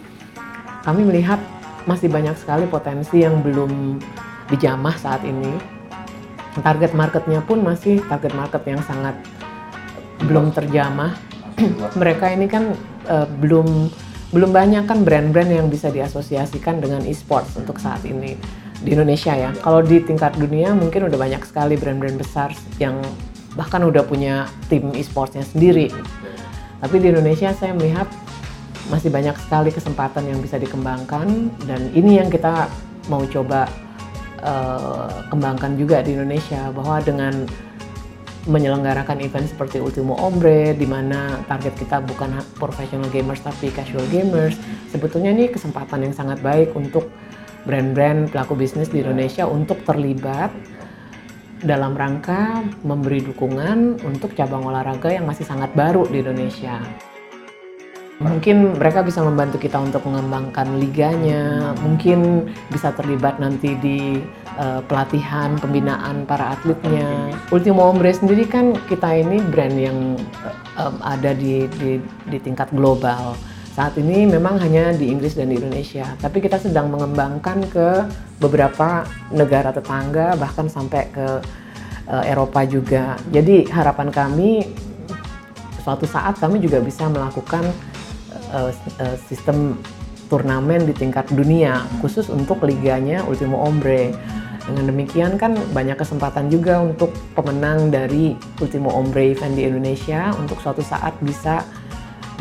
kami 0.81 1.05
melihat 1.05 1.37
masih 1.85 2.09
banyak 2.09 2.35
sekali 2.35 2.65
potensi 2.65 3.21
yang 3.21 3.39
belum 3.45 4.01
dijamah 4.49 4.97
saat 4.97 5.21
ini. 5.23 5.77
Target 6.57 6.97
marketnya 6.97 7.39
pun 7.45 7.61
masih 7.61 8.01
target 8.09 8.33
market 8.33 8.65
yang 8.65 8.81
sangat 8.81 9.13
belum 10.25 10.49
terjamah. 10.49 11.13
Mereka 12.01 12.33
ini 12.33 12.49
kan 12.49 12.73
uh, 13.05 13.29
belum 13.37 13.93
belum 14.27 14.51
banyak 14.51 14.83
kan 14.89 15.07
brand-brand 15.07 15.47
yang 15.47 15.71
bisa 15.71 15.87
diasosiasikan 15.87 16.83
dengan 16.83 17.05
e-sports 17.07 17.55
untuk 17.55 17.79
saat 17.79 18.03
ini 18.03 18.35
di 18.81 18.89
Indonesia 18.91 19.31
ya. 19.37 19.53
Kalau 19.61 19.85
di 19.85 20.01
tingkat 20.01 20.35
dunia 20.35 20.73
mungkin 20.73 21.07
udah 21.07 21.15
banyak 21.15 21.45
sekali 21.45 21.77
brand-brand 21.77 22.17
besar 22.17 22.51
yang 22.81 22.99
bahkan 23.57 23.81
udah 23.81 24.05
punya 24.05 24.45
tim 24.69 24.93
e-sportsnya 24.93 25.41
sendiri. 25.41 25.89
Tapi 26.77 26.95
di 27.01 27.09
Indonesia 27.09 27.49
saya 27.57 27.73
melihat 27.73 28.05
masih 28.87 29.11
banyak 29.11 29.35
sekali 29.41 29.73
kesempatan 29.73 30.29
yang 30.29 30.39
bisa 30.39 30.55
dikembangkan 30.55 31.51
dan 31.67 31.91
ini 31.91 32.21
yang 32.21 32.31
kita 32.31 32.71
mau 33.11 33.25
coba 33.27 33.67
uh, 34.45 35.27
kembangkan 35.27 35.75
juga 35.75 35.99
di 36.05 36.15
Indonesia 36.15 36.71
bahwa 36.71 37.03
dengan 37.03 37.43
menyelenggarakan 38.47 39.19
event 39.19 39.43
seperti 39.43 39.83
Ultimo 39.83 40.15
Ombre 40.15 40.71
di 40.71 40.87
mana 40.87 41.43
target 41.51 41.75
kita 41.75 41.99
bukan 41.99 42.39
professional 42.55 43.11
gamers 43.11 43.43
tapi 43.43 43.67
casual 43.75 44.07
gamers 44.07 44.55
sebetulnya 44.87 45.35
ini 45.35 45.51
kesempatan 45.51 46.07
yang 46.07 46.15
sangat 46.15 46.39
baik 46.39 46.71
untuk 46.71 47.11
brand-brand 47.67 48.31
pelaku 48.31 48.55
bisnis 48.55 48.87
di 48.87 49.03
Indonesia 49.03 49.43
untuk 49.43 49.83
terlibat 49.83 50.55
dalam 51.63 51.97
rangka 51.97 52.61
memberi 52.85 53.23
dukungan 53.25 54.03
untuk 54.05 54.37
cabang 54.37 54.65
olahraga 54.65 55.09
yang 55.09 55.25
masih 55.25 55.47
sangat 55.47 55.73
baru 55.73 56.05
di 56.09 56.21
Indonesia. 56.21 56.77
Mungkin 58.17 58.81
mereka 58.81 59.05
bisa 59.05 59.21
membantu 59.21 59.61
kita 59.61 59.77
untuk 59.77 60.01
mengembangkan 60.09 60.81
liganya, 60.81 61.73
mungkin 61.85 62.49
bisa 62.73 62.89
terlibat 62.97 63.37
nanti 63.37 63.77
di 63.77 64.17
uh, 64.57 64.81
pelatihan, 64.89 65.53
pembinaan 65.61 66.25
para 66.25 66.57
atletnya. 66.57 67.29
Ultimo 67.53 67.85
Ombre 67.85 68.09
sendiri 68.09 68.49
kan 68.49 68.73
kita 68.89 69.21
ini 69.21 69.37
brand 69.53 69.77
yang 69.77 70.17
uh, 70.81 70.97
ada 71.05 71.37
di, 71.37 71.69
di, 71.77 72.01
di 72.25 72.37
tingkat 72.41 72.73
global 72.73 73.37
saat 73.77 73.93
ini 74.01 74.25
memang 74.25 74.57
hanya 74.57 74.89
di 74.89 75.13
Inggris 75.13 75.37
dan 75.37 75.53
di 75.53 75.61
Indonesia, 75.61 76.17
tapi 76.17 76.41
kita 76.41 76.57
sedang 76.57 76.89
mengembangkan 76.89 77.61
ke 77.69 78.09
beberapa 78.41 79.05
negara 79.29 79.69
tetangga, 79.69 80.33
bahkan 80.33 80.65
sampai 80.65 81.05
ke 81.13 81.27
uh, 82.09 82.23
Eropa 82.25 82.65
juga. 82.65 83.21
Jadi 83.29 83.69
harapan 83.69 84.09
kami 84.09 84.65
suatu 85.85 86.09
saat 86.09 86.41
kami 86.41 86.57
juga 86.57 86.81
bisa 86.81 87.05
melakukan 87.05 87.69
uh, 88.49 88.73
uh, 88.73 89.17
sistem 89.29 89.77
turnamen 90.25 90.89
di 90.89 90.97
tingkat 90.97 91.29
dunia 91.29 91.85
khusus 92.01 92.33
untuk 92.33 92.65
liganya 92.65 93.21
Ultimo 93.29 93.61
Ombre. 93.61 94.09
Dengan 94.65 94.89
demikian 94.89 95.37
kan 95.37 95.53
banyak 95.71 96.01
kesempatan 96.01 96.49
juga 96.49 96.81
untuk 96.81 97.13
pemenang 97.37 97.93
dari 97.93 98.33
Ultimo 98.57 98.89
Ombre 98.89 99.37
event 99.37 99.53
di 99.53 99.69
Indonesia 99.69 100.33
untuk 100.33 100.57
suatu 100.65 100.81
saat 100.81 101.13
bisa 101.21 101.61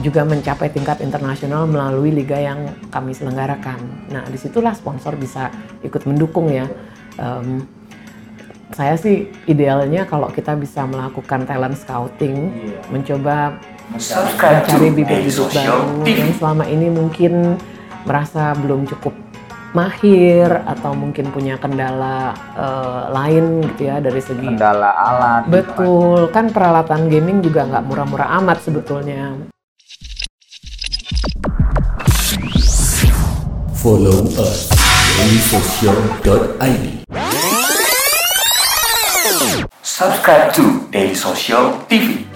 juga 0.04 0.28
mencapai 0.28 0.68
tingkat 0.68 1.00
internasional 1.00 1.64
melalui 1.64 2.12
liga 2.12 2.36
yang 2.36 2.68
kami 2.92 3.16
selenggarakan. 3.16 3.80
Nah, 4.12 4.28
di 4.28 4.36
situlah 4.36 4.76
sponsor 4.76 5.16
bisa 5.16 5.48
ikut 5.80 6.04
mendukung 6.04 6.52
ya. 6.52 6.68
Um, 7.16 7.64
saya 8.76 8.98
sih 8.98 9.30
idealnya 9.48 10.04
kalau 10.04 10.28
kita 10.28 10.52
bisa 10.58 10.84
melakukan 10.84 11.48
talent 11.48 11.78
scouting, 11.80 12.36
yeah. 12.50 12.82
mencoba 12.92 13.56
mencari 13.94 14.90
bibit-bibit 14.90 15.54
baru 15.54 16.02
yang 16.02 16.32
selama 16.34 16.64
ini 16.66 16.90
mungkin 16.90 17.54
merasa 18.02 18.52
belum 18.58 18.86
cukup 18.90 19.14
mahir 19.74 20.48
atau 20.64 20.96
mungkin 20.96 21.28
punya 21.30 21.60
kendala 21.60 22.32
uh, 22.56 23.12
lain 23.12 23.60
gitu 23.74 23.92
ya 23.92 24.00
dari 24.00 24.18
segi 24.24 24.48
kendala 24.56 24.88
alat 24.88 25.42
gitu 25.44 25.52
kan. 25.52 25.52
betul 25.52 26.20
kan 26.32 26.46
peralatan 26.48 27.12
gaming 27.12 27.44
juga 27.44 27.68
nggak 27.68 27.84
murah-murah 27.84 28.40
amat 28.40 28.58
sebetulnya 28.64 29.36
Follow 33.86 34.26
us 34.42 34.66
dailysocial.id. 35.14 37.06
Subscribe 39.78 40.50
to 40.58 40.90
Daily 40.90 41.14
Social 41.14 41.70
TV. 41.86 42.26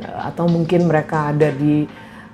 Atau 0.00 0.48
mungkin 0.48 0.88
mereka 0.88 1.36
ada 1.36 1.52
di 1.52 1.84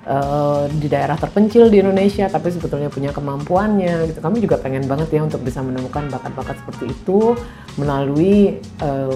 uh, 0.07 0.71
di 0.71 0.87
daerah 0.87 1.19
terpencil 1.19 1.67
di 1.67 1.83
Indonesia 1.83 2.31
tapi 2.31 2.55
sebetulnya 2.55 2.87
punya 2.87 3.11
kemampuannya 3.11 4.15
gitu 4.15 4.23
kami 4.23 4.39
juga 4.39 4.63
pengen 4.63 4.87
banget 4.87 5.11
ya 5.11 5.27
untuk 5.27 5.43
bisa 5.43 5.59
menemukan 5.59 6.07
bakat-bakat 6.07 6.55
seperti 6.63 6.95
itu 6.95 7.35
melalui 7.75 8.63
uh, 8.79 9.11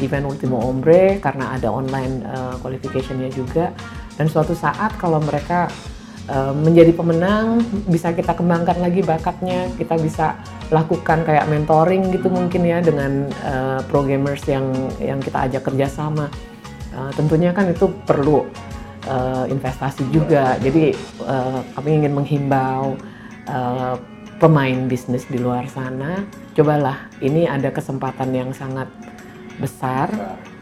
event 0.00 0.24
Ultimo 0.24 0.62
Ombre 0.62 1.20
karena 1.20 1.58
ada 1.58 1.68
online 1.68 2.24
uh, 2.24 2.54
qualificationnya 2.62 3.28
juga. 3.28 3.74
Dan 4.16 4.28
suatu 4.30 4.56
saat 4.56 4.96
kalau 4.96 5.20
mereka 5.20 5.68
uh, 6.32 6.54
menjadi 6.54 6.94
pemenang 6.94 7.60
bisa 7.90 8.14
kita 8.14 8.32
kembangkan 8.32 8.80
lagi 8.80 9.04
bakatnya. 9.04 9.68
Kita 9.76 9.98
bisa 10.00 10.38
lakukan 10.72 11.28
kayak 11.28 11.50
mentoring 11.52 12.08
gitu 12.14 12.32
mungkin 12.32 12.64
ya 12.64 12.80
dengan 12.80 13.28
uh, 13.44 13.80
pro 13.90 14.06
gamers 14.06 14.40
yang 14.48 14.72
yang 14.96 15.20
kita 15.20 15.44
ajak 15.44 15.68
kerjasama 15.68 16.32
uh, 16.96 17.10
tentunya 17.12 17.52
kan 17.52 17.68
itu 17.68 17.88
perlu 18.08 18.48
uh, 19.08 19.44
investasi 19.48 20.08
juga. 20.12 20.56
Jadi 20.60 20.96
uh, 21.24 21.60
kami 21.76 22.04
ingin 22.04 22.12
menghimbau 22.16 22.96
uh, 23.48 23.96
pemain 24.38 24.90
bisnis 24.90 25.22
di 25.30 25.38
luar 25.38 25.70
sana 25.70 26.26
cobalah 26.52 27.06
ini 27.22 27.46
ada 27.46 27.70
kesempatan 27.70 28.34
yang 28.34 28.50
sangat 28.50 28.90
besar 29.60 30.08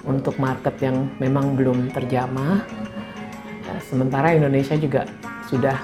untuk 0.07 0.39
market 0.41 0.75
yang 0.81 1.11
memang 1.21 1.55
belum 1.55 1.93
terjamah. 1.93 2.65
Eh, 3.69 3.81
sementara 3.85 4.35
Indonesia 4.35 4.75
juga 4.75 5.07
sudah 5.47 5.77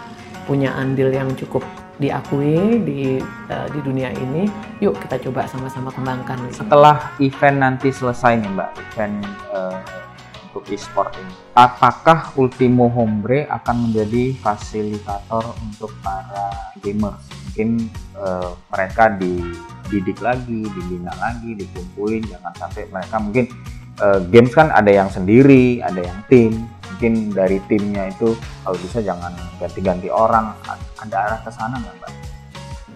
punya 0.46 0.74
andil 0.78 1.10
yang 1.10 1.30
cukup 1.34 1.62
diakui 1.96 2.84
di 2.84 3.18
uh, 3.50 3.66
di 3.72 3.80
dunia 3.80 4.12
ini. 4.12 4.46
Yuk 4.84 5.00
kita 5.00 5.16
coba 5.28 5.48
sama-sama 5.48 5.88
kembangkan. 5.90 6.38
Setelah 6.52 7.16
event 7.18 7.56
nanti 7.56 7.88
selesai 7.88 8.36
nih 8.36 8.50
Mbak, 8.52 8.70
event 8.92 9.16
uh, 9.50 9.80
untuk 10.56 10.72
e-sport 10.72 11.12
ini, 11.20 11.36
apakah 11.52 12.32
Ultimo 12.40 12.88
Hombre 12.88 13.44
akan 13.44 13.92
menjadi 13.92 14.32
fasilitator 14.40 15.52
untuk 15.60 15.92
para 16.00 16.72
gamers? 16.80 17.20
Mungkin 17.52 17.92
uh, 18.16 18.56
mereka 18.72 19.12
di 19.20 19.36
didik 19.92 20.24
lagi, 20.24 20.64
dibina 20.64 21.12
lagi, 21.20 21.60
dikumpulin 21.60 22.24
jangan 22.24 22.56
sampai 22.56 22.88
mereka 22.88 23.20
mungkin 23.20 23.44
uh, 24.00 24.24
games 24.32 24.56
kan 24.56 24.72
ada 24.72 24.88
yang 24.88 25.12
sendiri, 25.12 25.84
ada 25.84 26.00
yang 26.00 26.24
tim. 26.32 26.64
Mungkin 26.96 27.36
dari 27.36 27.60
timnya 27.68 28.08
itu 28.08 28.32
kalau 28.64 28.80
bisa 28.80 29.04
jangan 29.04 29.36
ganti-ganti 29.60 30.08
orang. 30.08 30.56
Ada 30.96 31.16
arah 31.20 31.40
ke 31.44 31.52
sana 31.52 31.76
nggak, 31.76 31.94
Mbak? 32.00 32.12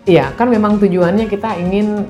Iya, 0.08 0.32
kan 0.32 0.48
memang 0.48 0.80
tujuannya 0.80 1.28
kita 1.28 1.60
ingin 1.60 2.08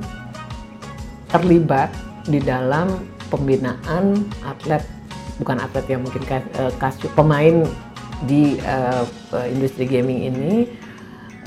terlibat 1.26 1.90
di 2.30 2.38
dalam 2.38 3.02
pembinaan 3.26 4.22
atlet 4.46 4.99
bukan 5.40 5.56
atlet 5.58 5.96
ya 5.96 5.98
mungkin 5.98 6.22
kas, 6.28 6.94
uh, 7.00 7.12
pemain 7.16 7.64
di 8.28 8.60
uh, 8.68 9.08
industri 9.48 9.88
gaming 9.88 10.28
ini 10.28 10.68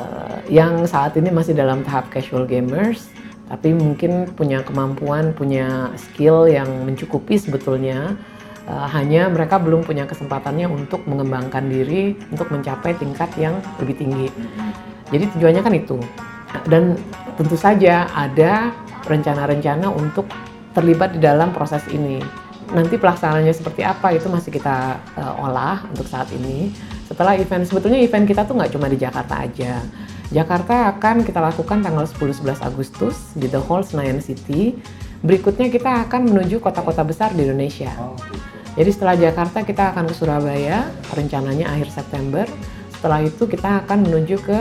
uh, 0.01 0.41
yang 0.49 0.83
saat 0.89 1.13
ini 1.15 1.29
masih 1.29 1.53
dalam 1.53 1.85
tahap 1.85 2.09
casual 2.09 2.49
gamers 2.49 3.13
tapi 3.53 3.75
mungkin 3.75 4.33
punya 4.33 4.63
kemampuan, 4.65 5.29
punya 5.35 5.93
skill 5.93 6.49
yang 6.49 6.67
mencukupi 6.89 7.37
sebetulnya. 7.37 8.17
Uh, 8.63 8.87
hanya 8.87 9.27
mereka 9.27 9.59
belum 9.59 9.83
punya 9.83 10.07
kesempatannya 10.07 10.71
untuk 10.71 11.03
mengembangkan 11.03 11.67
diri 11.67 12.15
untuk 12.31 12.47
mencapai 12.47 12.95
tingkat 12.95 13.27
yang 13.35 13.59
lebih 13.75 13.99
tinggi. 13.99 14.27
Jadi 15.11 15.27
tujuannya 15.35 15.61
kan 15.61 15.73
itu. 15.75 15.97
Dan 16.71 16.95
tentu 17.35 17.59
saja 17.59 18.07
ada 18.15 18.71
rencana-rencana 19.03 19.91
untuk 19.91 20.31
terlibat 20.71 21.13
di 21.13 21.19
dalam 21.19 21.51
proses 21.51 21.83
ini. 21.91 22.23
Nanti 22.71 22.95
pelaksanaannya 22.95 23.51
seperti 23.51 23.83
apa 23.83 24.15
itu 24.15 24.31
masih 24.31 24.49
kita 24.55 25.03
uh, 25.19 25.43
olah 25.43 25.83
untuk 25.91 26.07
saat 26.07 26.31
ini. 26.31 26.71
Setelah 27.03 27.35
event, 27.35 27.67
sebetulnya 27.67 27.99
event 27.99 28.23
kita 28.23 28.47
tuh 28.47 28.55
nggak 28.55 28.71
cuma 28.71 28.87
di 28.87 28.95
Jakarta 28.95 29.43
aja 29.43 29.83
Jakarta 30.33 30.89
akan 30.97 31.21
kita 31.21 31.37
lakukan 31.37 31.85
tanggal 31.85 32.09
10-11 32.09 32.65
Agustus 32.65 33.37
di 33.37 33.45
The 33.45 33.61
Hall 33.61 33.85
Senayan 33.85 34.17
City. 34.17 34.73
Berikutnya 35.21 35.69
kita 35.69 36.09
akan 36.09 36.33
menuju 36.33 36.57
kota-kota 36.57 37.05
besar 37.05 37.37
di 37.37 37.45
Indonesia. 37.45 37.93
Oh, 38.01 38.17
gitu. 38.17 38.41
Jadi 38.73 38.89
setelah 38.89 39.15
Jakarta 39.15 39.61
kita 39.61 39.93
akan 39.93 40.09
ke 40.09 40.15
Surabaya, 40.17 40.89
rencananya 41.13 41.69
akhir 41.69 41.93
September. 41.93 42.49
Setelah 42.97 43.21
itu 43.21 43.45
kita 43.45 43.85
akan 43.85 44.09
menuju 44.09 44.41
ke 44.41 44.59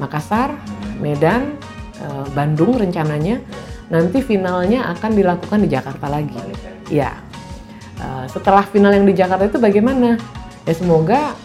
Makassar, 0.00 0.56
Medan, 1.04 1.60
eh, 2.00 2.26
Bandung 2.32 2.80
rencananya. 2.80 3.44
Nanti 3.92 4.24
finalnya 4.24 4.88
akan 4.96 5.10
dilakukan 5.12 5.60
di 5.60 5.68
Jakarta 5.68 6.08
lagi. 6.08 6.40
Ya. 6.88 7.12
Eh, 8.00 8.26
setelah 8.32 8.64
final 8.64 8.96
yang 8.96 9.04
di 9.04 9.12
Jakarta 9.12 9.44
itu 9.44 9.60
bagaimana? 9.60 10.16
Ya 10.64 10.72
semoga 10.72 11.36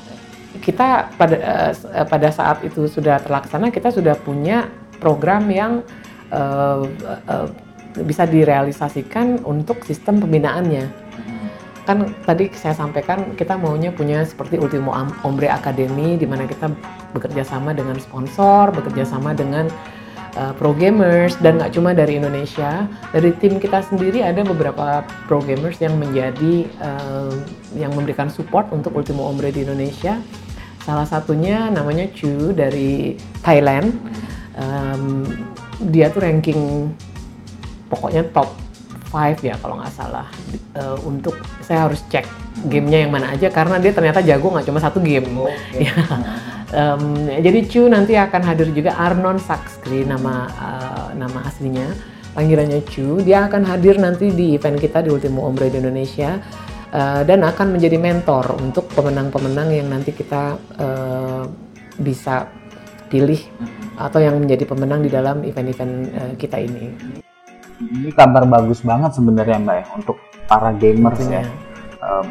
kita 0.64 1.12
pada 1.20 1.36
eh, 1.72 2.08
pada 2.08 2.30
saat 2.32 2.64
itu 2.64 2.88
sudah 2.88 3.20
terlaksana 3.20 3.70
kita 3.70 3.92
sudah 3.92 4.16
punya 4.16 4.72
program 5.04 5.52
yang 5.52 5.84
bisa 8.02 8.28
direalisasikan 8.28 9.46
untuk 9.46 9.86
sistem 9.88 10.20
pembinaannya 10.20 11.06
kan 11.86 12.02
tadi 12.26 12.50
saya 12.58 12.74
sampaikan 12.74 13.38
kita 13.38 13.54
maunya 13.56 13.94
punya 13.94 14.26
seperti 14.26 14.58
Ultimo 14.58 14.90
Ombre 15.22 15.54
Academy 15.54 16.18
di 16.18 16.26
mana 16.26 16.50
kita 16.50 16.74
bekerja 17.14 17.46
sama 17.46 17.78
dengan 17.78 18.02
sponsor, 18.02 18.74
bekerja 18.74 19.06
sama 19.06 19.38
dengan 19.38 19.70
uh, 20.36 20.54
pro 20.56 20.76
gamers 20.76 21.40
dan 21.40 21.58
nggak 21.58 21.74
cuma 21.76 21.96
dari 21.96 22.20
Indonesia, 22.20 22.86
dari 23.12 23.32
tim 23.40 23.58
kita 23.58 23.82
sendiri 23.88 24.22
ada 24.22 24.44
beberapa 24.44 25.04
pro 25.26 25.42
gamers 25.42 25.80
yang 25.80 25.96
menjadi 25.98 26.68
uh, 26.84 27.34
yang 27.76 27.92
memberikan 27.96 28.28
support 28.28 28.70
untuk 28.72 28.96
Ultimo 28.96 29.26
Ombre 29.26 29.50
di 29.52 29.64
Indonesia. 29.64 30.20
Salah 30.86 31.08
satunya 31.08 31.74
namanya 31.74 32.06
Chu 32.14 32.54
dari 32.54 33.18
Thailand. 33.42 33.90
Um, 34.56 35.28
dia 35.92 36.08
tuh 36.08 36.24
ranking 36.24 36.88
pokoknya 37.92 38.24
top 38.32 38.56
5 39.12 39.44
ya 39.44 39.56
kalau 39.60 39.80
nggak 39.80 39.92
salah 39.92 40.28
uh, 40.80 40.96
untuk 41.04 41.36
saya 41.60 41.88
harus 41.88 42.00
cek 42.08 42.24
gamenya 42.68 43.04
yang 43.04 43.12
mana 43.12 43.36
aja 43.36 43.52
karena 43.52 43.76
dia 43.80 43.92
ternyata 43.92 44.24
jago 44.24 44.52
nggak 44.52 44.68
cuma 44.68 44.80
satu 44.80 45.04
game. 45.04 45.28
Oh, 45.36 45.52
okay. 45.52 45.84
ya. 45.88 45.96
Um, 46.74 47.30
jadi 47.30 47.60
Chu 47.70 47.86
nanti 47.86 48.18
akan 48.18 48.42
hadir 48.42 48.72
juga 48.72 48.96
Arnon 48.98 49.38
Sakskri 49.38 50.08
nama 50.08 50.50
uh, 50.50 51.08
nama 51.14 51.46
aslinya 51.46 51.92
panggilannya 52.34 52.82
Chu. 52.90 53.22
Dia 53.22 53.46
akan 53.46 53.68
hadir 53.68 54.00
nanti 54.02 54.32
di 54.32 54.56
event 54.58 54.80
kita 54.80 55.06
di 55.06 55.10
Ultimo 55.14 55.46
Ombre 55.46 55.70
di 55.70 55.78
Indonesia 55.78 56.42
uh, 56.96 57.22
dan 57.28 57.46
akan 57.46 57.76
menjadi 57.76 57.98
mentor 58.00 58.58
untuk 58.58 58.90
pemenang-pemenang 58.96 59.70
yang 59.76 59.88
nanti 59.92 60.16
kita 60.16 60.58
uh, 60.80 61.44
bisa 62.00 62.50
pilih 63.06 63.40
atau 63.96 64.20
yang 64.20 64.36
menjadi 64.42 64.66
pemenang 64.66 65.06
di 65.06 65.10
dalam 65.14 65.46
event-event 65.46 65.94
uh, 66.12 66.34
kita 66.36 66.58
ini 66.60 66.90
ini 67.80 68.10
kabar 68.16 68.48
bagus 68.48 68.80
banget 68.82 69.20
sebenarnya 69.20 69.58
mbak 69.60 69.76
ya 69.76 69.86
untuk 70.00 70.18
para 70.48 70.72
gamers 70.76 71.20
ya. 71.28 71.44
Uh, 72.00 72.24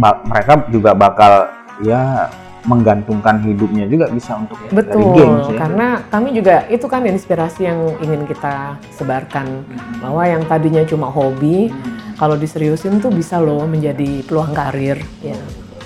mereka 0.00 0.64
juga 0.72 0.96
bakal 0.96 1.52
ya 1.84 2.32
menggantungkan 2.62 3.42
hidupnya 3.42 3.90
juga 3.90 4.06
bisa 4.06 4.38
untuk 4.38 4.54
Betul, 4.70 5.02
dari 5.02 5.06
games 5.18 5.46
ya. 5.50 5.58
karena 5.66 5.86
kami 6.06 6.28
juga 6.30 6.56
itu 6.70 6.86
kan 6.86 7.02
inspirasi 7.02 7.66
yang 7.66 7.80
ingin 7.98 8.22
kita 8.22 8.78
sebarkan 8.94 9.66
hmm. 9.66 9.98
bahwa 9.98 10.22
yang 10.30 10.42
tadinya 10.46 10.82
cuma 10.86 11.10
hobi 11.10 11.74
hmm. 11.74 12.14
kalau 12.22 12.38
diseriusin 12.38 13.02
tuh 13.02 13.10
bisa 13.10 13.42
loh 13.42 13.66
menjadi 13.66 14.22
peluang 14.22 14.54
karir 14.54 15.02
ya. 15.20 15.38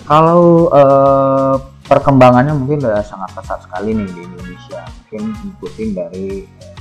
Kalau 0.07 0.71
uh, 0.71 1.59
perkembangannya 1.91 2.55
mungkin 2.55 2.79
udah 2.79 3.03
sangat 3.03 3.35
pesat 3.35 3.59
sekali 3.67 3.91
nih 3.91 4.07
di 4.07 4.21
Indonesia. 4.23 4.87
Mungkin 4.87 5.23
ikutin 5.35 5.89
dari 5.99 6.29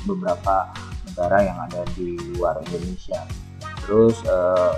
beberapa 0.05 0.69
negara 1.10 1.38
yang 1.41 1.58
ada 1.58 1.81
di 1.97 2.13
luar 2.38 2.62
Indonesia. 2.69 3.25
Terus 3.81 4.21
uh, 4.29 4.77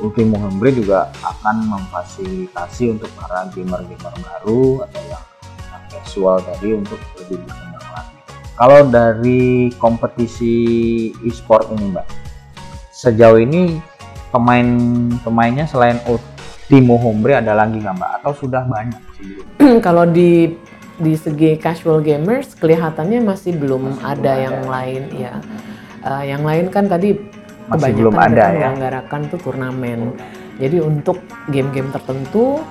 Ultimo 0.00 0.40
Hombre 0.40 0.72
juga 0.72 1.12
akan 1.20 1.68
memfasilitasi 1.68 2.96
untuk 2.96 3.10
para 3.18 3.44
gamer-gamer 3.52 4.14
baru 4.24 4.88
atau 4.88 5.02
yang, 5.04 5.24
yang 5.68 5.84
casual 5.92 6.36
tadi 6.40 6.68
untuk 6.72 6.96
lebih 7.20 7.42
berkembang 7.44 7.88
lagi. 7.92 8.16
Kalau 8.56 8.80
dari 8.88 9.68
kompetisi 9.76 10.54
e-sport 11.26 11.68
ini 11.76 11.92
Mbak, 11.92 12.06
sejauh 12.94 13.40
ini 13.42 13.82
pemain-pemainnya 14.32 15.68
selain 15.68 16.00
Ultimo 16.08 16.96
Hombre 16.96 17.36
ada 17.36 17.52
lagi 17.52 17.76
nggak 17.82 17.96
Mbak? 17.98 18.12
Atau 18.22 18.32
sudah 18.46 18.64
banyak 18.64 19.02
Kalau 19.86 20.08
di 20.08 20.56
di 21.02 21.14
segi 21.16 21.58
casual 21.58 22.04
gamers 22.04 22.54
kelihatannya 22.54 23.24
masih 23.24 23.56
belum 23.58 23.96
masih 23.96 24.04
ada 24.06 24.32
yang 24.38 24.58
ada. 24.62 24.70
lain 24.70 25.02
ya. 25.16 25.34
Uh, 26.02 26.22
yang 26.26 26.42
lain 26.42 26.66
kan 26.66 26.90
tadi 26.90 27.14
masih 27.70 27.92
belum 27.94 28.16
ada 28.18 28.44
ya. 28.50 28.70
Menyelenggarakan 28.72 29.20
tuh 29.30 29.38
turnamen. 29.38 30.00
Jadi 30.58 30.78
untuk 30.78 31.18
game-game 31.50 31.90
tertentu 31.90 32.62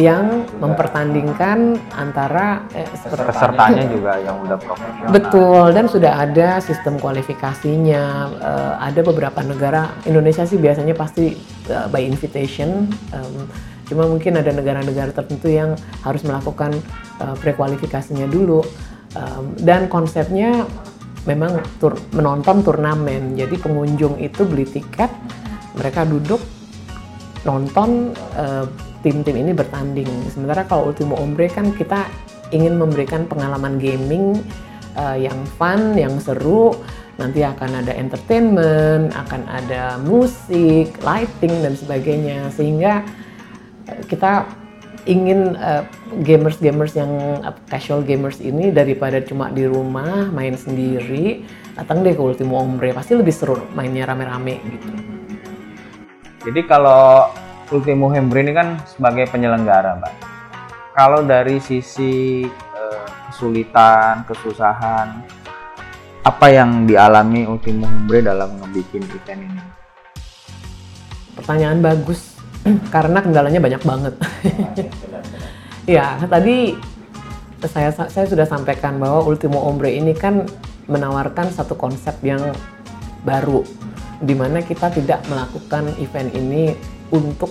yang 0.00 0.48
mempertandingkan 0.56 1.76
antara 1.92 2.64
eh, 2.72 2.88
pesertanya 3.04 3.84
juga 3.92 4.16
yang 4.24 4.40
udah 4.40 4.56
profesional. 4.56 5.12
Betul 5.12 5.64
dan 5.76 5.84
sudah 5.88 6.12
ada 6.16 6.48
sistem 6.64 6.96
kualifikasinya. 6.96 8.04
Uh, 8.40 8.74
ada 8.80 9.00
beberapa 9.04 9.44
negara 9.44 9.92
Indonesia 10.08 10.48
sih 10.48 10.56
biasanya 10.56 10.96
pasti 10.96 11.36
uh, 11.68 11.92
by 11.92 12.00
invitation. 12.08 12.88
Um, 13.12 13.44
cuma 13.84 14.08
mungkin 14.08 14.40
ada 14.40 14.48
negara-negara 14.48 15.12
tertentu 15.12 15.52
yang 15.52 15.76
harus 16.00 16.24
melakukan 16.24 16.72
uh, 17.20 17.36
prekualifikasinya 17.36 18.24
dulu. 18.32 18.64
Um, 19.12 19.52
dan 19.60 19.92
konsepnya 19.92 20.64
memang 21.24 21.62
tur 21.78 21.94
menonton 22.14 22.66
turnamen. 22.66 23.38
Jadi 23.38 23.54
pengunjung 23.58 24.18
itu 24.18 24.42
beli 24.42 24.66
tiket, 24.66 25.10
mereka 25.78 26.02
duduk 26.02 26.42
nonton 27.42 28.14
uh, 28.38 28.66
tim-tim 29.02 29.34
ini 29.34 29.50
bertanding. 29.54 30.08
Sementara 30.30 30.62
kalau 30.66 30.90
Ultimo 30.90 31.18
Ombre 31.18 31.50
kan 31.50 31.74
kita 31.74 32.06
ingin 32.54 32.78
memberikan 32.78 33.26
pengalaman 33.26 33.78
gaming 33.82 34.38
uh, 34.94 35.18
yang 35.18 35.38
fun, 35.58 35.98
yang 35.98 36.18
seru. 36.22 36.74
Nanti 37.20 37.44
akan 37.44 37.84
ada 37.84 37.92
entertainment, 37.92 39.12
akan 39.12 39.44
ada 39.46 40.00
musik, 40.00 40.96
lighting 41.04 41.54
dan 41.60 41.74
sebagainya. 41.76 42.50
Sehingga 42.54 43.02
uh, 43.90 44.02
kita 44.06 44.61
ingin 45.02 45.58
uh, 45.58 45.82
gamers-gamers 46.22 46.94
yang 46.94 47.10
uh, 47.42 47.54
casual 47.66 48.06
gamers 48.06 48.38
ini 48.38 48.70
daripada 48.70 49.18
cuma 49.18 49.50
di 49.50 49.66
rumah 49.66 50.30
main 50.30 50.54
sendiri 50.54 51.42
datang 51.74 52.06
deh 52.06 52.14
ke 52.14 52.22
Ultimo 52.22 52.60
Ombre 52.60 52.94
pasti 52.94 53.18
lebih 53.18 53.34
seru 53.34 53.58
mainnya 53.74 54.06
rame-rame 54.06 54.62
gitu. 54.62 54.88
Jadi 56.42 56.60
kalau 56.66 57.30
Ultimo 57.72 58.12
Ombre 58.12 58.44
ini 58.44 58.52
kan 58.52 58.78
sebagai 58.84 59.30
penyelenggara, 59.32 59.96
Mbak. 59.98 60.14
Kalau 60.92 61.24
dari 61.24 61.56
sisi 61.56 62.44
uh, 62.76 63.06
kesulitan, 63.32 64.28
kesusahan, 64.28 65.24
apa 66.22 66.46
yang 66.52 66.84
dialami 66.84 67.48
Ultimo 67.48 67.88
Ombre 67.88 68.20
dalam 68.20 68.60
ngebikin 68.60 69.02
event 69.08 69.40
ini? 69.40 69.62
Pertanyaan 71.32 71.80
bagus 71.80 72.31
karena 72.94 73.18
kendalanya 73.22 73.60
banyak 73.62 73.82
banget. 73.82 74.14
ya, 75.98 76.18
tadi 76.26 76.78
saya 77.66 77.90
saya 77.94 78.26
sudah 78.26 78.46
sampaikan 78.46 78.98
bahwa 78.98 79.22
Ultimo 79.26 79.62
Ombre 79.62 79.94
ini 79.94 80.14
kan 80.14 80.46
menawarkan 80.90 81.50
satu 81.50 81.78
konsep 81.78 82.14
yang 82.26 82.42
baru 83.22 83.62
di 84.22 84.34
mana 84.34 84.62
kita 84.62 84.90
tidak 84.90 85.22
melakukan 85.26 85.90
event 85.98 86.30
ini 86.34 86.74
untuk 87.10 87.50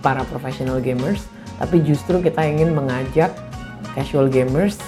para 0.00 0.24
professional 0.28 0.80
gamers, 0.80 1.28
tapi 1.60 1.84
justru 1.84 2.20
kita 2.20 2.40
ingin 2.44 2.72
mengajak 2.72 3.32
casual 3.92 4.28
gamers 4.28 4.80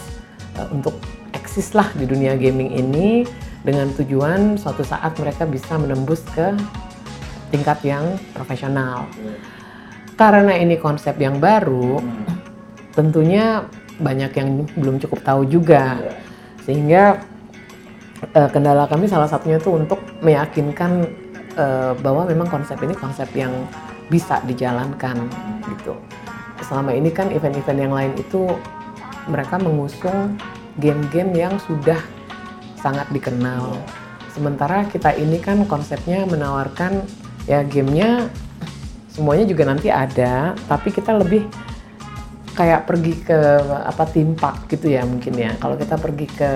uh, 0.56 0.68
untuk 0.72 0.96
eksis 1.36 1.76
lah 1.76 1.88
di 1.96 2.08
dunia 2.08 2.36
gaming 2.36 2.72
ini 2.72 3.28
dengan 3.64 3.92
tujuan 3.92 4.56
suatu 4.56 4.84
saat 4.84 5.12
mereka 5.20 5.44
bisa 5.44 5.76
menembus 5.76 6.24
ke 6.32 6.56
tingkat 7.52 7.80
yang 7.84 8.16
profesional 8.32 9.08
karena 10.18 10.50
ini 10.58 10.74
konsep 10.76 11.14
yang 11.22 11.38
baru, 11.38 12.02
hmm. 12.02 12.26
tentunya 12.90 13.62
banyak 14.02 14.32
yang 14.34 14.66
belum 14.74 14.98
cukup 14.98 15.22
tahu 15.22 15.46
juga. 15.46 16.02
Yeah. 16.02 16.18
Sehingga 16.66 17.04
uh, 18.34 18.50
kendala 18.50 18.90
kami 18.90 19.06
salah 19.06 19.30
satunya 19.30 19.62
itu 19.62 19.70
untuk 19.70 20.02
meyakinkan 20.18 21.06
uh, 21.54 21.94
bahwa 22.02 22.26
memang 22.26 22.50
konsep 22.50 22.76
ini 22.82 22.98
konsep 22.98 23.30
yang 23.38 23.54
bisa 24.10 24.42
dijalankan 24.42 25.30
gitu. 25.78 25.94
Selama 26.66 26.90
ini 26.90 27.14
kan 27.14 27.30
event-event 27.30 27.78
yang 27.78 27.94
lain 27.94 28.12
itu 28.18 28.50
mereka 29.30 29.60
mengusung 29.62 30.34
game-game 30.82 31.30
yang 31.36 31.54
sudah 31.62 32.00
sangat 32.74 33.06
dikenal. 33.14 33.78
Sementara 34.34 34.86
kita 34.90 35.14
ini 35.14 35.38
kan 35.38 35.62
konsepnya 35.66 36.26
menawarkan 36.26 37.06
ya 37.46 37.62
gamenya 37.62 38.26
semuanya 39.18 39.44
juga 39.50 39.66
nanti 39.66 39.90
ada 39.90 40.54
tapi 40.70 40.94
kita 40.94 41.10
lebih 41.18 41.42
kayak 42.54 42.86
pergi 42.86 43.14
ke 43.22 43.38
apa 43.86 44.02
tim 44.10 44.34
park 44.38 44.70
gitu 44.70 44.90
ya 44.90 45.02
mungkin 45.06 45.34
ya. 45.34 45.54
Kalau 45.58 45.74
kita 45.78 45.94
pergi 45.94 46.26
ke 46.26 46.50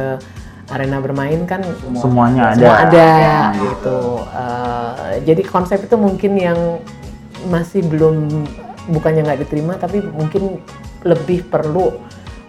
arena 0.71 0.99
bermain 0.99 1.47
kan 1.47 1.63
semuanya 1.95 2.55
ada. 2.55 2.59
semua 2.59 2.77
ada 2.87 3.07
ya, 3.19 3.43
gitu. 3.55 3.99
Uh, 4.31 5.15
jadi 5.23 5.43
konsep 5.47 5.79
itu 5.87 5.95
mungkin 5.95 6.33
yang 6.39 6.59
masih 7.47 7.87
belum 7.87 8.47
bukannya 8.91 9.23
nggak 9.27 9.41
diterima 9.47 9.79
tapi 9.79 10.03
mungkin 10.03 10.59
lebih 11.07 11.47
perlu 11.47 11.95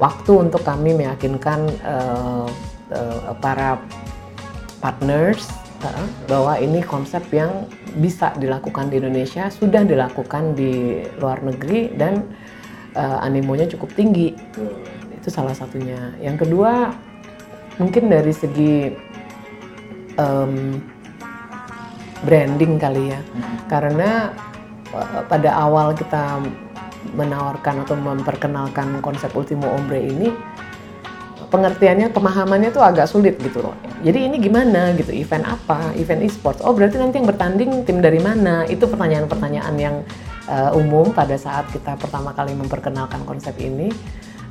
waktu 0.02 0.32
untuk 0.50 0.66
kami 0.66 0.98
meyakinkan 0.98 1.70
uh, 1.86 2.50
uh, 2.90 3.34
para 3.38 3.78
partners 4.82 5.63
bahwa 6.30 6.56
ini 6.60 6.80
konsep 6.84 7.24
yang 7.34 7.68
bisa 8.00 8.34
dilakukan 8.40 8.90
di 8.90 9.00
Indonesia 9.02 9.52
sudah 9.52 9.84
dilakukan 9.84 10.56
di 10.56 11.04
luar 11.20 11.44
negeri 11.44 11.94
dan 11.94 12.24
uh, 12.96 13.20
animonya 13.22 13.68
cukup 13.70 13.92
tinggi. 13.94 14.34
Itu 15.14 15.30
salah 15.30 15.56
satunya. 15.56 16.16
Yang 16.20 16.48
kedua 16.48 16.94
mungkin 17.82 18.10
dari 18.12 18.34
segi 18.34 18.94
um, 20.18 20.80
branding 22.24 22.80
kali 22.80 23.12
ya. 23.12 23.20
Hmm. 23.20 23.56
karena 23.68 24.10
uh, 24.94 25.22
pada 25.28 25.50
awal 25.58 25.92
kita 25.98 26.40
menawarkan 27.14 27.84
atau 27.84 28.00
memperkenalkan 28.00 29.04
konsep 29.04 29.28
Ultimo 29.36 29.68
Ombre 29.68 30.00
ini 30.00 30.32
pengertiannya 31.54 32.10
pemahamannya 32.10 32.74
tuh 32.74 32.82
agak 32.82 33.06
sulit 33.06 33.38
gitu 33.38 33.62
loh. 33.62 33.78
Jadi 34.02 34.26
ini 34.26 34.42
gimana 34.42 34.90
gitu, 34.98 35.14
event 35.14 35.46
apa, 35.46 35.94
event 35.94 36.26
e-sports. 36.26 36.66
Oh 36.66 36.74
berarti 36.74 36.98
nanti 36.98 37.22
yang 37.22 37.30
bertanding 37.30 37.86
tim 37.86 38.02
dari 38.02 38.18
mana? 38.18 38.66
Itu 38.66 38.90
pertanyaan-pertanyaan 38.90 39.76
yang 39.78 40.02
uh, 40.50 40.74
umum 40.74 41.14
pada 41.14 41.38
saat 41.38 41.70
kita 41.70 41.94
pertama 42.02 42.34
kali 42.34 42.58
memperkenalkan 42.58 43.22
konsep 43.30 43.54
ini. 43.62 43.94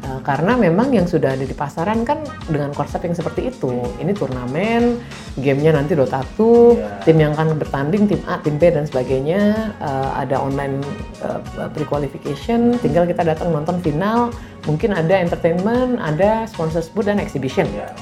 Uh, 0.02 0.18
karena 0.26 0.58
memang 0.58 0.90
yang 0.90 1.06
sudah 1.06 1.38
ada 1.38 1.46
di 1.46 1.54
pasaran 1.54 2.02
kan 2.02 2.26
dengan 2.50 2.74
konsep 2.74 3.06
yang 3.06 3.14
seperti 3.14 3.54
itu. 3.54 3.86
Ini 4.02 4.10
turnamen, 4.10 4.98
gamenya 5.38 5.78
nanti 5.78 5.94
Dota 5.94 6.26
1, 6.26 6.34
yeah. 6.34 6.98
tim 7.06 7.22
yang 7.22 7.38
akan 7.38 7.54
bertanding, 7.54 8.10
tim 8.10 8.18
A, 8.26 8.42
tim 8.42 8.58
B 8.58 8.66
dan 8.74 8.82
sebagainya. 8.82 9.70
Uh, 9.78 10.10
ada 10.18 10.42
online 10.42 10.82
uh, 11.22 11.70
pre-qualification, 11.70 12.74
tinggal 12.82 13.06
kita 13.06 13.22
datang 13.22 13.54
nonton 13.54 13.78
final. 13.78 14.34
Mungkin 14.66 14.90
ada 14.90 15.22
entertainment, 15.22 16.02
ada 16.02 16.50
sponsor 16.50 16.82
booth 16.90 17.06
dan 17.06 17.22
exhibition. 17.22 17.70
Yeah. 17.70 17.94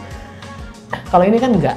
Kalau 1.12 1.28
ini 1.28 1.36
kan 1.36 1.52
enggak. 1.52 1.76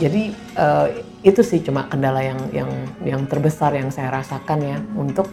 Jadi 0.00 0.32
uh, 0.56 0.88
itu 1.22 1.44
sih 1.44 1.60
cuma 1.62 1.86
kendala 1.86 2.24
yang 2.24 2.40
yang 2.50 2.70
yang 3.04 3.22
terbesar 3.28 3.76
yang 3.76 3.92
saya 3.92 4.10
rasakan 4.10 4.58
ya 4.64 4.78
untuk 4.96 5.30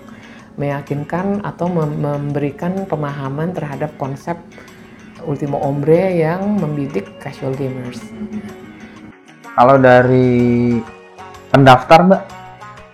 meyakinkan 0.60 1.42
atau 1.48 1.72
memberikan 1.72 2.84
pemahaman 2.84 3.56
terhadap 3.56 3.96
konsep 3.96 4.36
Ultimo 5.24 5.56
Ombre 5.64 6.20
yang 6.20 6.60
membidik 6.60 7.08
casual 7.24 7.56
gamers. 7.56 8.04
Kalau 9.56 9.80
dari 9.80 10.80
pendaftar 11.52 12.00
Mbak, 12.06 12.22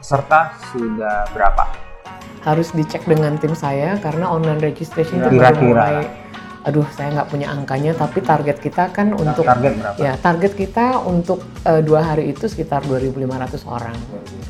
peserta 0.01 0.54
sudah 0.73 1.25
berapa? 1.34 1.65
Harus 2.45 2.69
dicek 2.78 3.01
dengan 3.10 3.41
tim 3.41 3.58
saya 3.58 3.97
karena 3.97 4.30
online 4.30 4.62
registration 4.62 5.17
itu 5.21 5.41
baru 5.41 5.58
mulai 5.65 6.24
aduh 6.65 6.86
saya 6.97 7.13
nggak 7.13 7.30
punya 7.30 7.54
angkanya 7.54 7.93
tapi 7.93 8.25
target 8.25 8.58
kita 8.58 8.89
kan 8.89 9.13
nah, 9.13 9.21
untuk 9.21 9.45
target 9.45 9.78
berapa? 9.78 9.97
ya 10.01 10.17
target 10.17 10.58
kita 10.58 10.97
untuk 11.06 11.45
uh, 11.62 11.78
dua 11.86 12.01
hari 12.01 12.34
itu 12.34 12.49
sekitar 12.49 12.82
2.500 12.89 13.21
orang. 13.69 13.97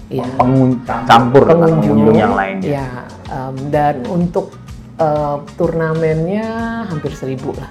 Ya 0.07 0.23
campur 1.03 1.43
pengunjung. 1.43 2.15
yang 2.15 2.39
lain 2.39 2.63
ya? 2.63 3.03
Um, 3.27 3.67
dan 3.67 3.99
untuk 4.07 4.55
uh, 4.95 5.43
turnamennya 5.59 6.87
hampir 6.87 7.11
seribu 7.11 7.51
lah. 7.59 7.67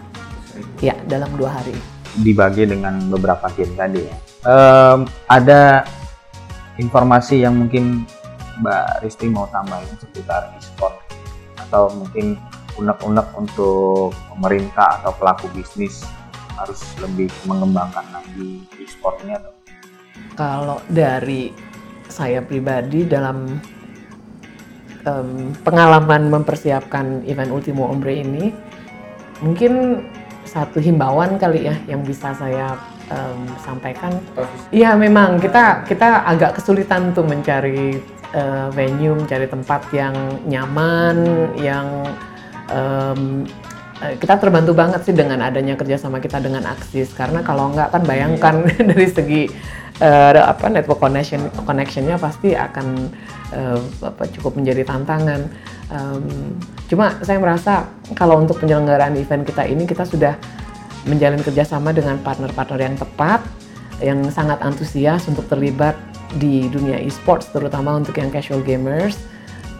Ya 0.84 0.92
dalam 1.08 1.32
dua 1.40 1.56
hari. 1.56 1.72
Dibagi 2.20 2.68
dengan 2.68 3.00
beberapa 3.08 3.48
game 3.56 3.72
tadi 3.80 4.04
ya? 4.04 4.16
Um, 4.44 5.08
ada 5.24 5.88
informasi 6.76 7.40
yang 7.48 7.56
mungkin 7.56 8.04
Mbak 8.60 9.08
Risti 9.08 9.26
mau 9.32 9.48
tambahin 9.48 9.88
seputar 9.98 10.52
e-sport 10.60 11.00
atau 11.58 11.90
mungkin 11.96 12.36
unek-unek 12.78 13.28
untuk 13.38 14.14
pemerintah 14.34 15.00
atau 15.02 15.12
pelaku 15.16 15.46
bisnis 15.54 16.02
harus 16.54 16.80
lebih 17.02 17.30
mengembangkan 17.46 18.06
lagi 18.14 18.62
e-sport 18.78 19.18
ini 19.26 19.34
atau? 19.34 19.52
Kalau 20.34 20.78
dari 20.90 21.50
saya 22.06 22.42
pribadi 22.42 23.06
dalam 23.06 23.58
um, 25.06 25.50
pengalaman 25.62 26.30
mempersiapkan 26.30 27.26
event 27.26 27.50
Ultimo 27.50 27.90
Ombre 27.90 28.22
ini, 28.22 28.54
mungkin 29.42 30.04
satu 30.46 30.78
himbauan 30.78 31.40
kali 31.40 31.66
ya 31.66 31.74
yang 31.90 32.06
bisa 32.06 32.30
saya 32.36 32.78
um, 33.10 33.46
sampaikan. 33.62 34.14
Iya 34.70 34.94
memang 34.94 35.42
kita 35.42 35.82
kita 35.88 36.22
agak 36.28 36.60
kesulitan 36.60 37.10
tuh 37.10 37.26
mencari 37.26 37.98
uh, 38.36 38.68
venue, 38.70 39.18
mencari 39.18 39.50
tempat 39.50 39.82
yang 39.90 40.14
nyaman, 40.46 41.50
yang 41.58 42.06
um, 42.70 43.44
kita 44.04 44.36
terbantu 44.36 44.76
banget 44.76 45.00
sih 45.06 45.14
dengan 45.16 45.40
adanya 45.40 45.78
kerjasama 45.78 46.20
kita 46.20 46.42
dengan 46.42 46.66
Axis 46.68 47.14
karena 47.14 47.40
kalau 47.40 47.72
nggak 47.72 47.88
kan 47.94 48.02
bayangkan 48.04 48.54
iya. 48.68 48.82
dari 48.90 49.06
segi 49.08 49.42
uh, 50.02 50.32
apa 50.44 50.66
network 50.68 51.00
connection 51.00 51.46
connectionnya 51.62 52.18
pasti 52.18 52.52
akan 52.52 53.08
uh, 53.54 53.80
apa, 54.02 54.26
cukup 54.34 54.58
menjadi 54.58 54.82
tantangan. 54.84 55.46
Um, 55.92 56.58
cuma 56.90 57.16
saya 57.22 57.38
merasa 57.38 57.86
kalau 58.18 58.40
untuk 58.40 58.58
penyelenggaraan 58.58 59.14
event 59.14 59.46
kita 59.46 59.62
ini 59.68 59.86
kita 59.86 60.02
sudah 60.04 60.34
menjalin 61.04 61.40
kerjasama 61.44 61.92
dengan 61.92 62.16
partner-partner 62.24 62.80
yang 62.80 62.96
tepat, 62.96 63.40
yang 64.00 64.20
sangat 64.32 64.58
antusias 64.64 65.28
untuk 65.28 65.44
terlibat 65.46 65.94
di 66.40 66.66
dunia 66.72 66.98
e-sports 66.98 67.52
terutama 67.52 67.94
untuk 67.94 68.16
yang 68.18 68.32
casual 68.32 68.64
gamers. 68.64 69.20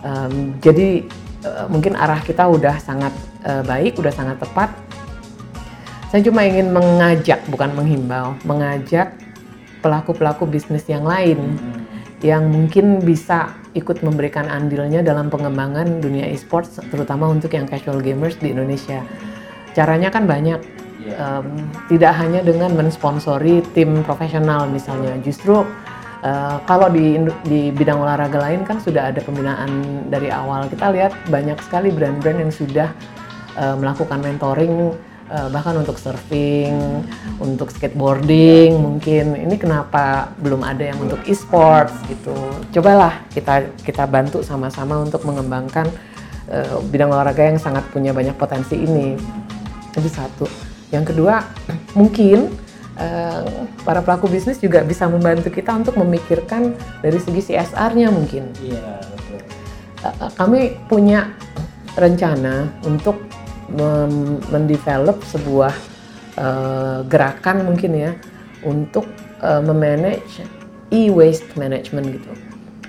Um, 0.05 0.53
jadi 0.61 1.09
Eh, 1.45 1.67
mungkin 1.69 1.93
arah 1.93 2.25
kita 2.25 2.49
udah 2.49 2.81
sangat 2.81 3.13
uh, 3.45 3.61
baik, 3.69 4.01
udah 4.01 4.09
sangat 4.09 4.41
tepat. 4.41 4.73
Saya 6.09 6.25
cuma 6.25 6.41
ingin 6.41 6.73
mengajak, 6.73 7.45
bukan 7.53 7.69
menghimbau, 7.77 8.33
mengajak 8.49 9.13
pelaku-pelaku 9.85 10.49
bisnis 10.49 10.89
yang 10.89 11.05
lain 11.05 11.37
hmm. 11.37 11.81
yang 12.25 12.49
mungkin 12.49 13.05
bisa 13.05 13.53
ikut 13.77 14.01
memberikan 14.01 14.49
andilnya 14.49 15.05
dalam 15.05 15.29
pengembangan 15.29 16.01
dunia 16.01 16.25
e-sports, 16.33 16.81
terutama 16.89 17.29
untuk 17.29 17.53
yang 17.53 17.69
casual 17.69 18.01
gamers 18.01 18.41
di 18.41 18.57
Indonesia. 18.57 19.05
Caranya 19.77 20.09
kan 20.09 20.25
banyak, 20.25 20.65
um, 21.21 21.61
tidak 21.93 22.17
hanya 22.25 22.41
dengan 22.41 22.73
mensponsori 22.73 23.61
tim 23.77 24.01
profesional 24.01 24.65
misalnya, 24.71 25.21
justru 25.21 25.61
Uh, 26.25 26.57
kalau 26.65 26.89
di 26.89 27.21
di 27.45 27.69
bidang 27.69 28.01
olahraga 28.01 28.41
lain 28.41 28.65
kan 28.65 28.81
sudah 28.81 29.13
ada 29.13 29.21
pembinaan 29.21 29.69
dari 30.09 30.33
awal. 30.33 30.73
Kita 30.73 30.89
lihat 30.89 31.13
banyak 31.29 31.61
sekali 31.61 31.93
brand-brand 31.93 32.41
yang 32.41 32.49
sudah 32.49 32.89
uh, 33.61 33.77
melakukan 33.77 34.25
mentoring 34.25 34.97
uh, 35.29 35.49
bahkan 35.53 35.77
untuk 35.77 36.01
surfing, 36.01 37.05
untuk 37.37 37.69
skateboarding 37.69 38.73
mungkin. 38.81 39.37
Ini 39.37 39.53
kenapa 39.61 40.33
belum 40.41 40.65
ada 40.65 40.97
yang 40.97 40.99
untuk 41.05 41.21
e-sports 41.29 41.93
gitu. 42.09 42.33
Cobalah 42.73 43.21
kita 43.29 43.69
kita 43.85 44.09
bantu 44.09 44.41
sama-sama 44.41 45.05
untuk 45.05 45.29
mengembangkan 45.29 45.93
uh, 46.49 46.81
bidang 46.89 47.13
olahraga 47.13 47.53
yang 47.53 47.61
sangat 47.61 47.85
punya 47.93 48.17
banyak 48.17 48.33
potensi 48.41 48.81
ini. 48.81 49.13
Itu 49.93 50.09
satu. 50.09 50.49
Yang 50.89 51.13
kedua, 51.13 51.45
mungkin 51.99 52.64
uh, 52.99 53.67
para 53.83 54.01
pelaku 54.01 54.31
bisnis 54.31 54.59
juga 54.59 54.83
bisa 54.83 55.07
membantu 55.07 55.51
kita 55.51 55.75
untuk 55.75 55.99
memikirkan 55.99 56.75
dari 57.03 57.19
segi 57.19 57.53
CSR-nya 57.53 58.09
mungkin. 58.11 58.51
Iya, 58.63 59.03
betul. 59.15 59.41
Uh, 60.05 60.31
kami 60.39 60.61
punya 60.87 61.35
rencana 61.95 62.69
untuk 62.83 63.23
mendevelop 64.53 65.25
sebuah 65.25 65.73
uh, 66.37 67.01
gerakan 67.09 67.65
mungkin 67.65 67.97
ya 67.97 68.13
untuk 68.61 69.09
uh, 69.41 69.65
memanage 69.65 70.45
e-waste 70.93 71.49
management 71.57 72.21
gitu, 72.21 72.33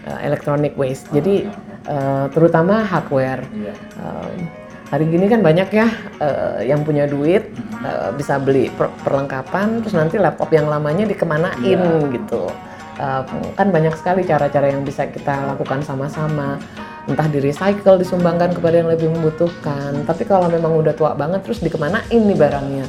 uh, 0.06 0.20
electronic 0.20 0.76
waste. 0.76 1.08
Jadi 1.16 1.48
uh, 1.88 2.28
terutama 2.34 2.84
hardware. 2.84 3.42
Yeah. 3.56 3.78
Uh, 3.98 4.65
hari 4.94 5.10
gini 5.10 5.26
kan 5.26 5.42
banyak 5.42 5.70
ya 5.74 5.88
uh, 6.22 6.62
yang 6.62 6.86
punya 6.86 7.10
duit 7.10 7.50
uh, 7.82 8.14
bisa 8.14 8.38
beli 8.38 8.70
per 8.70 8.94
perlengkapan 9.02 9.82
terus 9.82 9.98
nanti 9.98 10.22
laptop 10.22 10.54
yang 10.54 10.70
lamanya 10.70 11.10
dikemanain 11.10 11.58
yeah. 11.62 12.14
gitu. 12.14 12.50
Uh, 12.96 13.28
kan 13.60 13.76
banyak 13.76 13.92
sekali 14.00 14.24
cara-cara 14.24 14.72
yang 14.72 14.86
bisa 14.86 15.10
kita 15.10 15.56
lakukan 15.56 15.84
sama-sama. 15.84 16.62
Entah 17.06 17.30
di 17.30 17.38
recycle 17.38 18.02
disumbangkan 18.02 18.58
kepada 18.58 18.82
yang 18.82 18.90
lebih 18.90 19.14
membutuhkan. 19.14 20.08
Tapi 20.10 20.26
kalau 20.26 20.50
memang 20.50 20.74
udah 20.80 20.96
tua 20.96 21.14
banget 21.14 21.46
terus 21.46 21.62
dikemanain 21.62 22.08
nih 22.10 22.38
barangnya? 22.38 22.86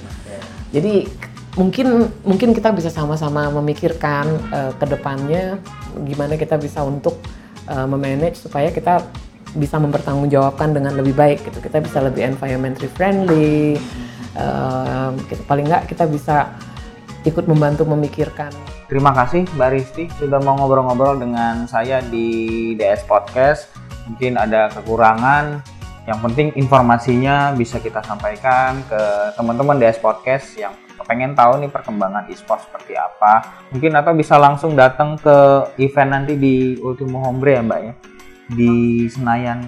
Jadi 0.73 1.05
mungkin 1.57 2.13
mungkin 2.23 2.53
kita 2.53 2.71
bisa 2.71 2.93
sama-sama 2.93 3.49
memikirkan 3.49 4.29
uh, 4.53 4.73
ke 4.77 4.85
depannya 4.85 5.57
gimana 6.05 6.37
kita 6.37 6.61
bisa 6.61 6.85
untuk 6.85 7.17
uh, 7.65 7.89
memanage 7.89 8.37
supaya 8.45 8.69
kita 8.69 9.01
bisa 9.55 9.79
mempertanggungjawabkan 9.79 10.75
dengan 10.75 10.99
lebih 10.99 11.15
baik 11.15 11.47
gitu. 11.47 11.63
Kita 11.63 11.79
bisa 11.79 12.03
lebih 12.03 12.27
environmentally 12.27 12.91
friendly 12.91 13.79
uh, 14.35 15.15
kita, 15.31 15.43
paling 15.47 15.71
nggak 15.71 15.87
kita 15.87 16.09
bisa 16.11 16.57
ikut 17.23 17.47
membantu 17.47 17.87
memikirkan. 17.87 18.51
Terima 18.87 19.11
kasih 19.11 19.47
Mbak 19.59 19.71
Risti 19.75 20.05
sudah 20.19 20.39
mau 20.43 20.55
ngobrol-ngobrol 20.59 21.19
dengan 21.19 21.67
saya 21.67 21.99
di 22.03 22.73
DS 22.79 23.07
Podcast. 23.07 23.71
Mungkin 24.07 24.39
ada 24.39 24.71
kekurangan 24.71 25.63
yang 26.07 26.23
penting 26.23 26.55
informasinya 26.55 27.51
bisa 27.59 27.83
kita 27.83 27.99
sampaikan 28.07 28.79
ke 28.87 29.03
teman-teman 29.35 29.83
DS 29.83 29.99
Podcast 29.99 30.55
yang 30.55 30.71
pengen 31.07 31.39
tahu 31.39 31.63
nih 31.63 31.71
perkembangan 31.71 32.27
e-sport 32.31 32.67
seperti 32.67 32.99
apa. 32.99 33.63
Mungkin 33.71 33.95
atau 33.95 34.13
bisa 34.15 34.39
langsung 34.39 34.75
datang 34.75 35.15
ke 35.15 35.71
event 35.79 36.11
nanti 36.11 36.35
di 36.35 36.75
Ultimo 36.83 37.23
Hombre 37.23 37.55
ya 37.55 37.63
mbak 37.63 37.81
ya 37.81 37.95
di 38.53 39.07
Senayan. 39.11 39.67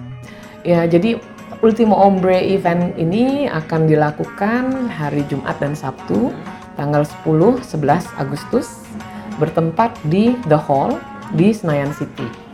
Ya 0.63 0.87
jadi 0.87 1.19
Ultimo 1.59 1.95
Hombre 1.99 2.39
event 2.39 2.95
ini 2.95 3.51
akan 3.51 3.83
dilakukan 3.83 4.87
hari 4.87 5.27
Jumat 5.27 5.59
dan 5.59 5.75
Sabtu 5.75 6.31
tanggal 6.79 7.03
10 7.03 7.59
11 7.59 8.07
Agustus 8.15 8.87
bertempat 9.35 9.95
di 10.07 10.39
The 10.47 10.55
Hall 10.55 10.95
di 11.35 11.51
Senayan 11.51 11.91
City. 11.91 12.49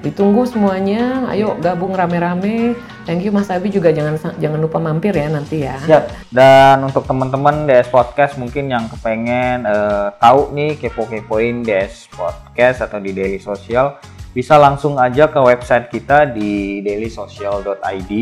Ditunggu 0.00 0.48
semuanya. 0.48 1.28
Ayo 1.28 1.60
gabung 1.60 1.92
rame-rame. 1.92 2.74
Thank 3.04 3.28
you 3.28 3.32
Mas 3.34 3.52
Abi 3.52 3.68
juga 3.68 3.92
jangan 3.92 4.16
jangan 4.40 4.58
lupa 4.58 4.80
mampir 4.80 5.12
ya 5.12 5.28
nanti 5.28 5.62
ya. 5.62 5.76
Siap. 5.84 6.04
Dan 6.32 6.80
untuk 6.88 7.04
teman-teman 7.04 7.68
DS 7.68 7.92
Podcast 7.92 8.40
mungkin 8.40 8.72
yang 8.72 8.88
kepengen 8.88 9.68
uh, 9.68 10.10
tahu 10.16 10.56
nih 10.56 10.80
kepo-kepoin 10.80 11.62
DS 11.62 12.08
Podcast 12.16 12.80
atau 12.82 12.96
di 12.96 13.12
Daily 13.12 13.38
Social 13.38 14.00
bisa 14.30 14.54
langsung 14.56 14.94
aja 14.96 15.26
ke 15.26 15.40
website 15.42 15.90
kita 15.90 16.30
di 16.30 16.78
dailysocial.id 16.86 18.12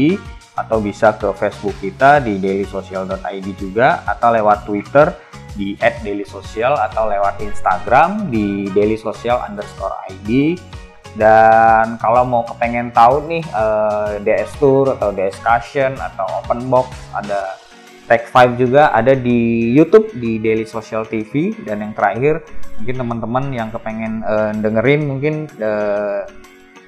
atau 0.58 0.78
bisa 0.82 1.14
ke 1.14 1.30
Facebook 1.38 1.76
kita 1.78 2.18
di 2.18 2.40
dailysocial.id 2.42 3.46
juga 3.54 4.02
atau 4.08 4.34
lewat 4.34 4.66
Twitter 4.66 5.14
di 5.54 5.78
@dailysocial 5.78 6.74
atau 6.90 7.06
lewat 7.06 7.42
Instagram 7.42 8.30
di 8.30 8.66
dailysocial_id 8.74 10.30
dan 11.18 11.98
kalau 11.98 12.22
mau 12.22 12.46
kepengen 12.46 12.94
tahu 12.94 13.26
nih 13.26 13.42
eh, 13.42 14.12
DS 14.22 14.50
Tour 14.62 14.94
atau 14.98 15.10
DS 15.10 15.34
Discussion 15.34 15.98
atau 15.98 16.26
Open 16.42 16.66
Box 16.70 16.94
ada 17.14 17.58
Tech 18.08 18.32
5 18.32 18.56
juga 18.56 18.88
ada 18.96 19.12
di 19.12 19.68
YouTube 19.76 20.16
di 20.16 20.40
Daily 20.40 20.64
Social 20.64 21.04
TV 21.04 21.52
dan 21.62 21.84
yang 21.84 21.92
terakhir 21.92 22.40
mungkin 22.80 22.96
teman-teman 22.96 23.44
yang 23.52 23.68
kepengen 23.68 24.24
uh, 24.24 24.50
dengerin 24.56 25.00
mungkin 25.04 25.44
uh, 25.60 26.24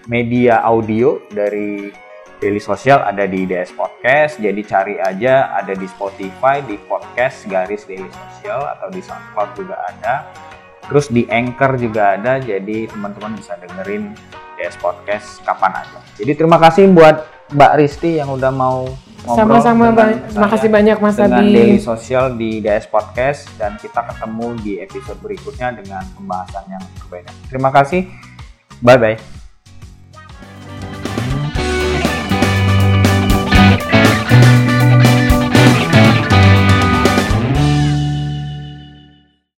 media 0.09 0.65
audio 0.65 1.21
dari 1.29 1.93
Daily 2.41 2.59
Social 2.59 3.05
ada 3.05 3.29
di 3.29 3.45
DS 3.45 3.77
Podcast 3.77 4.41
jadi 4.41 4.61
cari 4.65 4.97
aja 4.97 5.53
ada 5.53 5.77
di 5.77 5.85
Spotify 5.85 6.65
di 6.65 6.81
podcast 6.89 7.45
garis 7.45 7.85
Daily 7.85 8.09
Social 8.09 8.65
atau 8.65 8.89
di 8.89 9.05
SoundCloud 9.05 9.51
juga 9.61 9.77
ada 9.85 10.15
Terus 10.91 11.07
di 11.07 11.23
Anchor 11.31 11.79
juga 11.79 12.19
ada, 12.19 12.43
jadi 12.43 12.91
teman-teman 12.91 13.39
bisa 13.39 13.55
dengerin 13.63 14.11
DS 14.59 14.75
Podcast 14.83 15.39
kapan 15.47 15.87
aja. 15.87 16.03
Jadi 16.19 16.35
terima 16.35 16.59
kasih 16.59 16.91
buat 16.91 17.31
Mbak 17.55 17.73
Risti 17.79 18.19
yang 18.19 18.35
udah 18.35 18.51
mau. 18.51 18.91
Sama-sama, 19.25 19.93
terima 20.29 20.49
kasih 20.49 20.69
banyak 20.73 20.97
Mas 20.97 21.17
dengan 21.17 21.45
Abi. 21.45 21.53
Daily 21.53 21.79
Social 21.81 22.33
di 22.35 22.65
DS 22.65 22.89
Podcast 22.89 23.49
dan 23.61 23.77
kita 23.77 24.01
ketemu 24.09 24.47
di 24.65 24.73
episode 24.81 25.19
berikutnya 25.21 25.77
dengan 25.77 26.03
pembahasan 26.17 26.65
yang 26.73 26.85
berbeda. 27.05 27.31
Terima 27.53 27.71
kasih, 27.73 28.09
bye 28.81 28.97
bye. 28.97 29.40